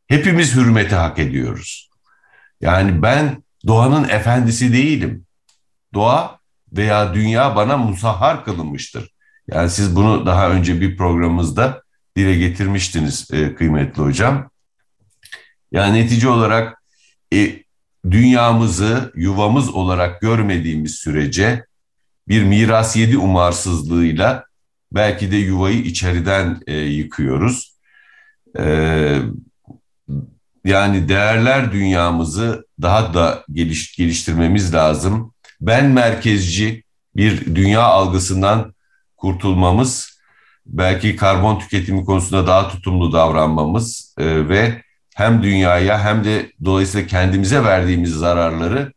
Hepimiz 0.06 0.56
hürmeti 0.56 0.94
hak 0.94 1.18
ediyoruz. 1.18 1.90
Yani 2.60 3.02
ben 3.02 3.42
doğanın 3.66 4.08
efendisi 4.08 4.72
değilim. 4.72 5.26
Doğa 5.94 6.38
veya 6.72 7.14
dünya 7.14 7.56
bana 7.56 7.76
musahhar 7.76 8.44
kılınmıştır. 8.44 9.14
Yani 9.48 9.70
siz 9.70 9.96
bunu 9.96 10.26
daha 10.26 10.50
önce 10.50 10.80
bir 10.80 10.96
programımızda 10.96 11.82
dile 12.16 12.34
getirmiştiniz 12.34 13.28
e, 13.32 13.54
kıymetli 13.54 14.02
hocam. 14.02 14.50
Yani 15.72 15.98
netice 15.98 16.28
olarak 16.28 16.82
e, 17.34 17.62
dünyamızı 18.10 19.12
yuvamız 19.16 19.68
olarak 19.68 20.20
görmediğimiz 20.20 20.94
sürece 20.94 21.64
bir 22.28 22.42
miras 22.42 22.96
yedi 22.96 23.18
umarsızlığıyla 23.18 24.47
belki 24.92 25.32
de 25.32 25.36
yuvayı 25.36 25.80
içeriden 25.82 26.60
e, 26.66 26.76
yıkıyoruz. 26.76 27.78
E, 28.58 28.64
yani 30.64 31.08
değerler 31.08 31.72
dünyamızı 31.72 32.66
daha 32.82 33.14
da 33.14 33.44
geliş, 33.52 33.96
geliştirmemiz 33.96 34.74
lazım 34.74 35.32
ben 35.60 35.86
merkezci 35.86 36.84
bir 37.16 37.54
dünya 37.54 37.82
algısından 37.82 38.74
kurtulmamız, 39.16 40.20
belki 40.66 41.16
karbon 41.16 41.58
tüketimi 41.58 42.04
konusunda 42.04 42.46
daha 42.46 42.68
tutumlu 42.68 43.12
davranmamız 43.12 44.14
e, 44.18 44.48
ve 44.48 44.82
hem 45.14 45.42
dünyaya 45.42 46.04
hem 46.04 46.24
de 46.24 46.52
dolayısıyla 46.64 47.06
kendimize 47.06 47.64
verdiğimiz 47.64 48.10
zararları 48.14 48.92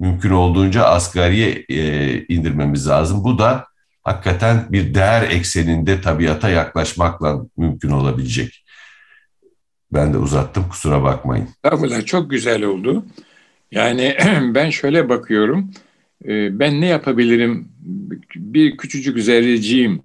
mümkün 0.00 0.30
olduğunca 0.30 0.84
asgariye 0.84 1.64
e, 1.68 2.26
indirmemiz 2.26 2.88
lazım. 2.88 3.24
Bu 3.24 3.38
da 3.38 3.66
hakikaten 4.08 4.66
bir 4.70 4.94
değer 4.94 5.30
ekseninde 5.30 6.00
tabiata 6.00 6.48
yaklaşmakla 6.48 7.46
mümkün 7.56 7.90
olabilecek. 7.90 8.64
Ben 9.92 10.14
de 10.14 10.18
uzattım 10.18 10.68
kusura 10.68 11.02
bakmayın. 11.02 11.48
Estağfurullah 11.48 12.06
çok 12.06 12.30
güzel 12.30 12.62
oldu. 12.62 13.04
Yani 13.72 14.16
ben 14.54 14.70
şöyle 14.70 15.08
bakıyorum. 15.08 15.70
Ee, 16.24 16.58
ben 16.58 16.80
ne 16.80 16.86
yapabilirim? 16.86 17.68
Bir 18.34 18.76
küçücük 18.76 19.18
zerreciyim. 19.18 20.02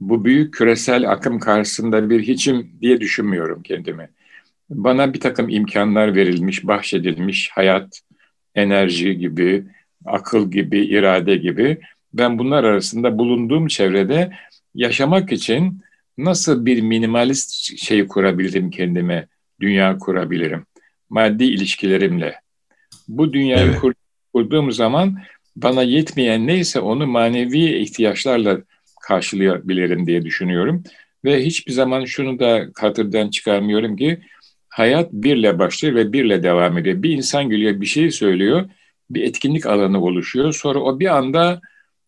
Bu 0.00 0.24
büyük 0.24 0.54
küresel 0.54 1.10
akım 1.10 1.38
karşısında 1.38 2.10
bir 2.10 2.22
hiçim 2.22 2.70
diye 2.80 3.00
düşünmüyorum 3.00 3.62
kendimi. 3.62 4.08
Bana 4.70 5.14
bir 5.14 5.20
takım 5.20 5.48
imkanlar 5.48 6.14
verilmiş, 6.14 6.66
bahşedilmiş 6.66 7.50
hayat, 7.52 8.00
enerji 8.54 9.18
gibi, 9.18 9.64
akıl 10.04 10.50
gibi, 10.50 10.80
irade 10.80 11.36
gibi. 11.36 11.80
Ben 12.14 12.38
bunlar 12.38 12.64
arasında 12.64 13.18
bulunduğum 13.18 13.66
çevrede 13.66 14.32
yaşamak 14.74 15.32
için 15.32 15.80
nasıl 16.18 16.66
bir 16.66 16.82
minimalist 16.82 17.78
şey 17.78 18.06
kurabilirim 18.06 18.70
kendime, 18.70 19.26
dünya 19.60 19.98
kurabilirim? 19.98 20.66
Maddi 21.10 21.44
ilişkilerimle. 21.44 22.34
Bu 23.08 23.32
dünyayı 23.32 23.70
evet. 23.70 23.94
kurduğum 24.32 24.72
zaman 24.72 25.18
bana 25.56 25.82
yetmeyen 25.82 26.46
neyse 26.46 26.80
onu 26.80 27.06
manevi 27.06 27.64
ihtiyaçlarla 27.64 28.58
karşılayabilirim 29.00 30.06
diye 30.06 30.24
düşünüyorum. 30.24 30.82
Ve 31.24 31.44
hiçbir 31.44 31.72
zaman 31.72 32.04
şunu 32.04 32.38
da 32.38 32.66
hatırdan 32.76 33.30
çıkarmıyorum 33.30 33.96
ki 33.96 34.22
hayat 34.68 35.12
birle 35.12 35.58
başlıyor 35.58 35.94
ve 35.94 36.12
birle 36.12 36.42
devam 36.42 36.78
ediyor. 36.78 37.02
Bir 37.02 37.10
insan 37.10 37.50
geliyor 37.50 37.80
bir 37.80 37.86
şey 37.86 38.10
söylüyor, 38.10 38.70
bir 39.10 39.22
etkinlik 39.22 39.66
alanı 39.66 40.02
oluşuyor. 40.02 40.52
Sonra 40.52 40.78
o 40.78 41.00
bir 41.00 41.16
anda 41.16 41.60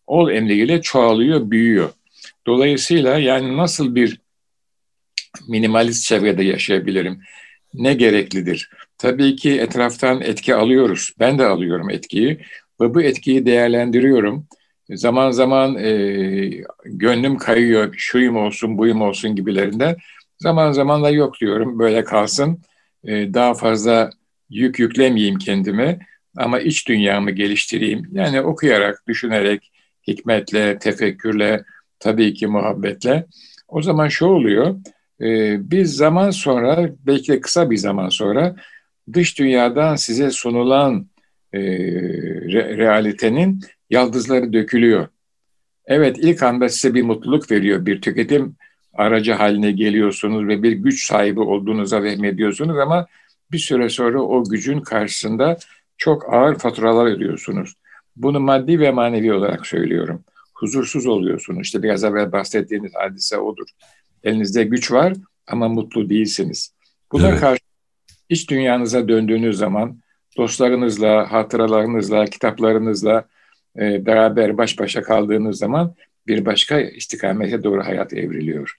ol 0.07 0.31
emriyle 0.31 0.83
çoğalıyor, 0.83 1.51
büyüyor. 1.51 1.91
Dolayısıyla 2.47 3.19
yani 3.19 3.57
nasıl 3.57 3.95
bir 3.95 4.21
minimalist 5.49 6.05
çevrede 6.05 6.45
yaşayabilirim? 6.45 7.21
Ne 7.75 7.95
gereklidir? 7.95 8.71
Tabii 8.99 9.37
ki 9.37 9.61
etraftan 9.61 10.21
etki 10.21 10.55
alıyoruz. 10.55 11.13
Ben 11.19 11.39
de 11.39 11.47
alıyorum 11.47 11.91
etkiyi. 11.91 12.41
Ve 12.81 12.95
bu 12.95 13.03
etkiyi 13.03 13.47
değerlendiriyorum. 13.47 14.47
Zaman 14.91 15.31
zaman 15.31 15.77
e, 15.79 15.91
gönlüm 16.85 17.39
kayıyor, 17.39 17.95
şuyum 17.97 18.37
olsun, 18.37 18.79
buyum 18.79 19.03
olsun 19.03 19.37
gibilerinden. 19.37 19.97
Zaman 20.39 20.73
zaman 20.73 21.03
da 21.03 21.11
yok 21.11 21.41
diyorum, 21.41 21.79
böyle 21.79 22.05
kalsın. 22.05 22.59
E, 23.05 23.35
daha 23.35 23.55
fazla 23.55 24.11
yük 24.51 24.79
yüklemeyeyim 24.79 25.39
kendime 25.39 25.99
ama 26.37 26.61
iç 26.61 26.89
dünyamı 26.89 27.31
geliştireyim. 27.31 28.09
Yani 28.13 28.41
okuyarak, 28.41 29.03
düşünerek, 29.09 29.73
hikmetle, 30.07 30.79
tefekkürle, 30.79 31.65
tabii 31.99 32.35
ki 32.35 32.47
muhabbetle. 32.47 33.27
O 33.69 33.83
zaman 33.83 34.09
şu 34.09 34.27
oluyor, 34.27 34.77
e, 35.21 35.57
bir 35.71 35.85
zaman 35.85 36.31
sonra, 36.31 36.91
belki 37.07 37.33
de 37.33 37.41
kısa 37.41 37.71
bir 37.71 37.77
zaman 37.77 38.09
sonra 38.09 38.57
dış 39.13 39.39
dünyadan 39.39 39.97
size 39.97 40.31
sunulan 40.31 41.07
e, 41.53 41.61
re, 42.53 42.77
realitenin 42.77 43.61
yaldızları 43.91 44.53
dökülüyor. 44.53 45.09
Evet 45.87 46.17
ilk 46.21 46.43
anda 46.43 46.69
size 46.69 46.95
bir 46.95 47.03
mutluluk 47.03 47.51
veriyor, 47.51 47.87
bir 47.87 48.01
tüketim 48.01 48.57
aracı 48.95 49.33
haline 49.33 49.73
geliyorsunuz 49.73 50.49
ve 50.49 50.63
bir 50.63 50.73
güç 50.73 51.07
sahibi 51.07 51.41
olduğunuza 51.41 52.03
vehmediyorsunuz 52.03 52.79
ama 52.79 53.07
bir 53.53 53.59
süre 53.59 53.89
sonra 53.89 54.23
o 54.23 54.45
gücün 54.45 54.81
karşısında 54.81 55.57
çok 55.99 56.35
ağır 56.35 56.59
faturalar 56.59 57.07
ödüyorsunuz. 57.07 57.75
Bunu 58.17 58.41
maddi 58.41 58.81
ve 58.81 58.91
manevi 58.91 59.33
olarak 59.33 59.67
söylüyorum. 59.67 60.25
Huzursuz 60.55 61.07
oluyorsunuz. 61.07 61.61
İşte 61.63 61.83
biraz 61.83 62.05
evvel 62.05 62.33
bahsettiğiniz 62.33 62.93
hadise 62.95 63.39
odur. 63.39 63.67
Elinizde 64.25 64.65
güç 64.65 64.93
var 64.93 65.13
ama 65.47 65.69
mutlu 65.69 66.11
değilsiniz. 66.11 66.75
Buna 67.13 67.29
evet. 67.29 67.41
karşı 67.41 67.63
iç 68.29 68.51
dünyanıza 68.51 69.09
döndüğünüz 69.09 69.59
zaman 69.59 70.01
dostlarınızla, 70.37 71.33
hatıralarınızla, 71.33 72.25
kitaplarınızla 72.25 73.25
e, 73.79 74.07
beraber 74.07 74.59
baş 74.59 74.79
başa 74.79 75.03
kaldığınız 75.03 75.59
zaman 75.59 75.95
bir 76.27 76.47
başka 76.47 76.81
istikamete 76.81 77.65
doğru 77.65 77.85
hayat 77.85 78.13
evriliyor. 78.13 78.77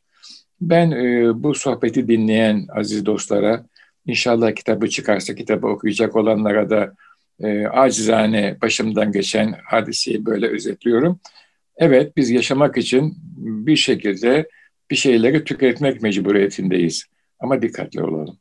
Ben 0.62 0.91
e, 0.91 1.32
bu 1.43 1.56
sohbeti 1.56 2.08
dinleyen 2.08 2.67
aziz 2.76 3.06
dostlara, 3.06 3.65
inşallah 4.06 4.56
kitabı 4.56 4.89
çıkarsa 4.89 5.36
kitabı 5.36 5.67
okuyacak 5.67 6.15
olanlara 6.15 6.69
da 6.69 6.93
e, 7.43 7.67
acizane 7.67 8.58
başımdan 8.62 9.12
geçen 9.12 9.56
hadiseyi 9.65 10.26
böyle 10.26 10.47
özetliyorum. 10.47 11.19
Evet 11.78 12.17
biz 12.17 12.30
yaşamak 12.30 12.78
için 12.78 13.17
bir 13.38 13.76
şekilde 13.76 14.47
bir 14.91 14.95
şeyleri 14.95 15.43
tüketmek 15.43 16.02
mecburiyetindeyiz. 16.02 17.06
Ama 17.39 17.62
dikkatli 17.62 18.04
olalım. 18.04 18.38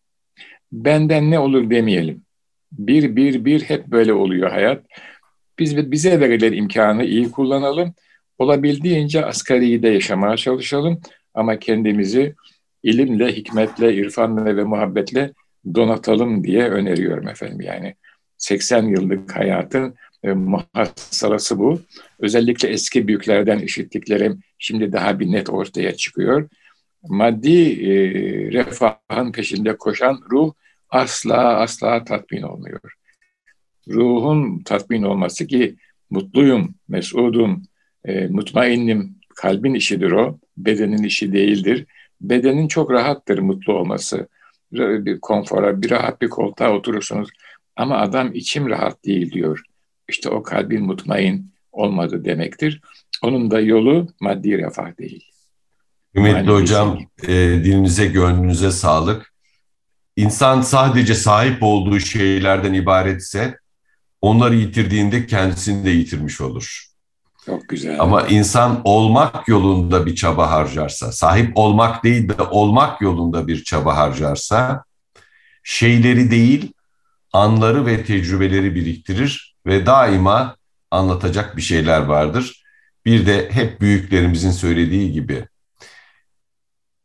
Benden 0.73 1.31
ne 1.31 1.39
olur 1.39 1.71
demeyelim. 1.71 2.23
Bir, 2.73 3.17
bir, 3.17 3.45
bir 3.45 3.63
hep 3.63 3.87
böyle 3.87 4.13
oluyor 4.13 4.51
hayat. 4.51 4.85
Biz 5.59 5.91
bize 5.91 6.21
verilen 6.21 6.53
imkanı 6.53 7.05
iyi 7.05 7.31
kullanalım. 7.31 7.95
Olabildiğince 8.39 9.25
asgari 9.25 9.83
de 9.83 9.89
yaşamaya 9.89 10.37
çalışalım. 10.37 11.01
Ama 11.35 11.59
kendimizi 11.59 12.35
ilimle, 12.83 13.33
hikmetle, 13.33 13.95
irfanla 13.95 14.57
ve 14.57 14.65
muhabbetle 14.65 15.33
donatalım 15.75 16.45
diye 16.45 16.69
öneriyorum 16.69 17.29
efendim. 17.29 17.61
Yani 17.61 17.95
80 18.39 18.83
yıllık 18.83 19.37
hayatın 19.37 19.95
e, 20.23 20.33
muhassalası 20.33 21.59
bu. 21.59 21.81
Özellikle 22.19 22.69
eski 22.69 23.09
büyüklerden 23.09 23.59
işittiklerim 23.59 24.41
şimdi 24.59 24.93
daha 24.93 25.21
bir 25.21 25.33
net 25.33 25.51
ortaya 25.51 25.97
çıkıyor. 25.97 26.49
Maddi 27.03 27.63
e, 27.91 27.93
refahın 28.53 29.33
peşinde 29.33 29.77
koşan 29.77 30.21
ruh 30.31 30.53
asla 30.91 31.61
asla 31.61 32.05
tatmin 32.05 32.43
olmuyor. 32.43 32.81
Ruhun 33.89 34.63
tatmin 34.63 35.03
olması 35.03 35.47
ki 35.47 35.77
mutluyum, 36.11 36.75
mesudum, 36.89 37.63
e, 38.05 38.27
mutmainnim, 38.27 39.17
kalbin 39.37 39.75
işidir 39.75 40.13
o, 40.13 40.39
bedenin 40.57 41.03
işi 41.03 41.33
değildir. 41.33 41.87
Bedenin 42.21 42.69
çok 42.69 42.91
rahattır 42.91 43.39
mutlu 43.39 43.73
olması. 43.73 44.29
Bir 44.73 45.21
konfora, 45.21 45.83
bir 45.83 45.91
rahat 45.91 46.23
bir 46.23 46.29
koltuğa 46.29 46.73
oturursunuz. 46.73 47.31
Ama 47.77 47.99
adam 47.99 48.35
içim 48.35 48.69
rahat 48.69 49.05
değil 49.05 49.33
diyor. 49.33 49.63
İşte 50.09 50.29
o 50.29 50.43
kalbin 50.43 50.83
mutmain 50.83 51.53
olmadı 51.73 52.25
demektir. 52.25 52.81
Onun 53.23 53.51
da 53.51 53.61
yolu 53.61 54.09
maddi 54.21 54.59
refah 54.59 54.99
değil. 54.99 55.25
Kıymetli 56.15 56.51
hocam, 56.51 56.99
e, 57.23 57.29
dilinize, 57.65 58.07
gönlünüze 58.07 58.71
sağlık. 58.71 59.33
İnsan 60.17 60.63
sadece 60.63 61.15
sahip 61.15 61.63
olduğu 61.63 62.01
şeylerden 62.01 62.73
ibaretse 62.73 63.59
onları 64.21 64.55
yitirdiğinde 64.55 65.27
kendisini 65.27 65.85
de 65.85 65.91
yitirmiş 65.91 66.41
olur. 66.41 66.87
Çok 67.47 67.69
güzel. 67.69 68.01
Ama 68.01 68.23
insan 68.27 68.81
olmak 68.85 69.49
yolunda 69.49 70.07
bir 70.07 70.15
çaba 70.15 70.51
harcarsa, 70.51 71.13
sahip 71.13 71.53
olmak 71.55 72.05
değil 72.05 72.29
de 72.29 72.43
olmak 72.43 73.01
yolunda 73.01 73.49
bir 73.49 73.65
çaba 73.65 73.97
harcarsa, 73.97 74.85
şeyleri 75.63 76.31
değil, 76.31 76.73
anları 77.33 77.87
ve 77.87 78.05
tecrübeleri 78.05 78.75
biriktirir 78.75 79.57
ve 79.67 79.87
daima 79.87 80.57
anlatacak 80.91 81.57
bir 81.57 81.63
şeyler 81.63 82.01
vardır. 82.01 82.63
Bir 83.05 83.27
de 83.27 83.51
hep 83.51 83.81
büyüklerimizin 83.81 84.51
söylediği 84.51 85.13
gibi 85.13 85.45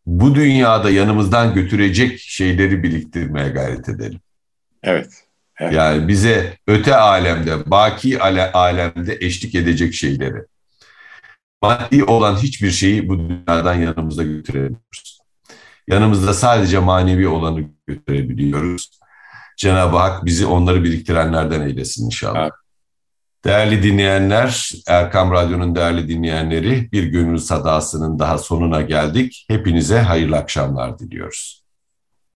bu 0.06 0.36
dünyada 0.36 0.90
yanımızdan 0.90 1.54
götürecek 1.54 2.20
şeyleri 2.20 2.84
biriktirmeye 2.84 3.50
gayret 3.50 3.90
edelim. 3.90 4.20
Evet. 4.84 5.14
evet. 5.60 5.74
Yani 5.74 6.08
bize 6.08 6.58
öte 6.68 6.96
alemde, 6.96 7.72
baki 7.72 8.22
alemde 8.22 9.18
eşlik 9.22 9.56
edecek 9.56 9.94
şeyleri. 9.94 10.46
Maddi 11.62 12.04
olan 12.04 12.36
hiçbir 12.36 12.72
şeyi 12.72 13.10
bu 13.10 13.20
dünyadan 13.20 13.76
yanımızda 13.76 14.24
götüremiyoruz. 14.24 15.20
Yanımızda 15.88 16.34
sadece 16.34 16.80
manevi 16.80 17.28
olanı 17.28 17.64
götürebiliyoruz. 17.88 19.01
Cenab-ı 19.62 19.98
Hak 19.98 20.26
bizi 20.26 20.46
onları 20.46 20.84
biriktirenlerden 20.84 21.62
eylesin 21.62 22.06
inşallah. 22.06 22.42
Evet. 22.42 22.52
Değerli 23.46 23.84
dinleyenler, 23.84 24.72
Erkam 24.88 25.32
Radyo'nun 25.32 25.76
değerli 25.76 26.10
dinleyenleri, 26.10 26.92
bir 26.92 27.04
gönül 27.04 27.38
sadasının 27.38 28.20
daha 28.20 28.38
sonuna 28.38 28.82
geldik. 28.82 29.46
Hepinize 29.48 30.00
hayırlı 30.00 30.38
akşamlar 30.38 31.00
diliyoruz. 31.00 31.61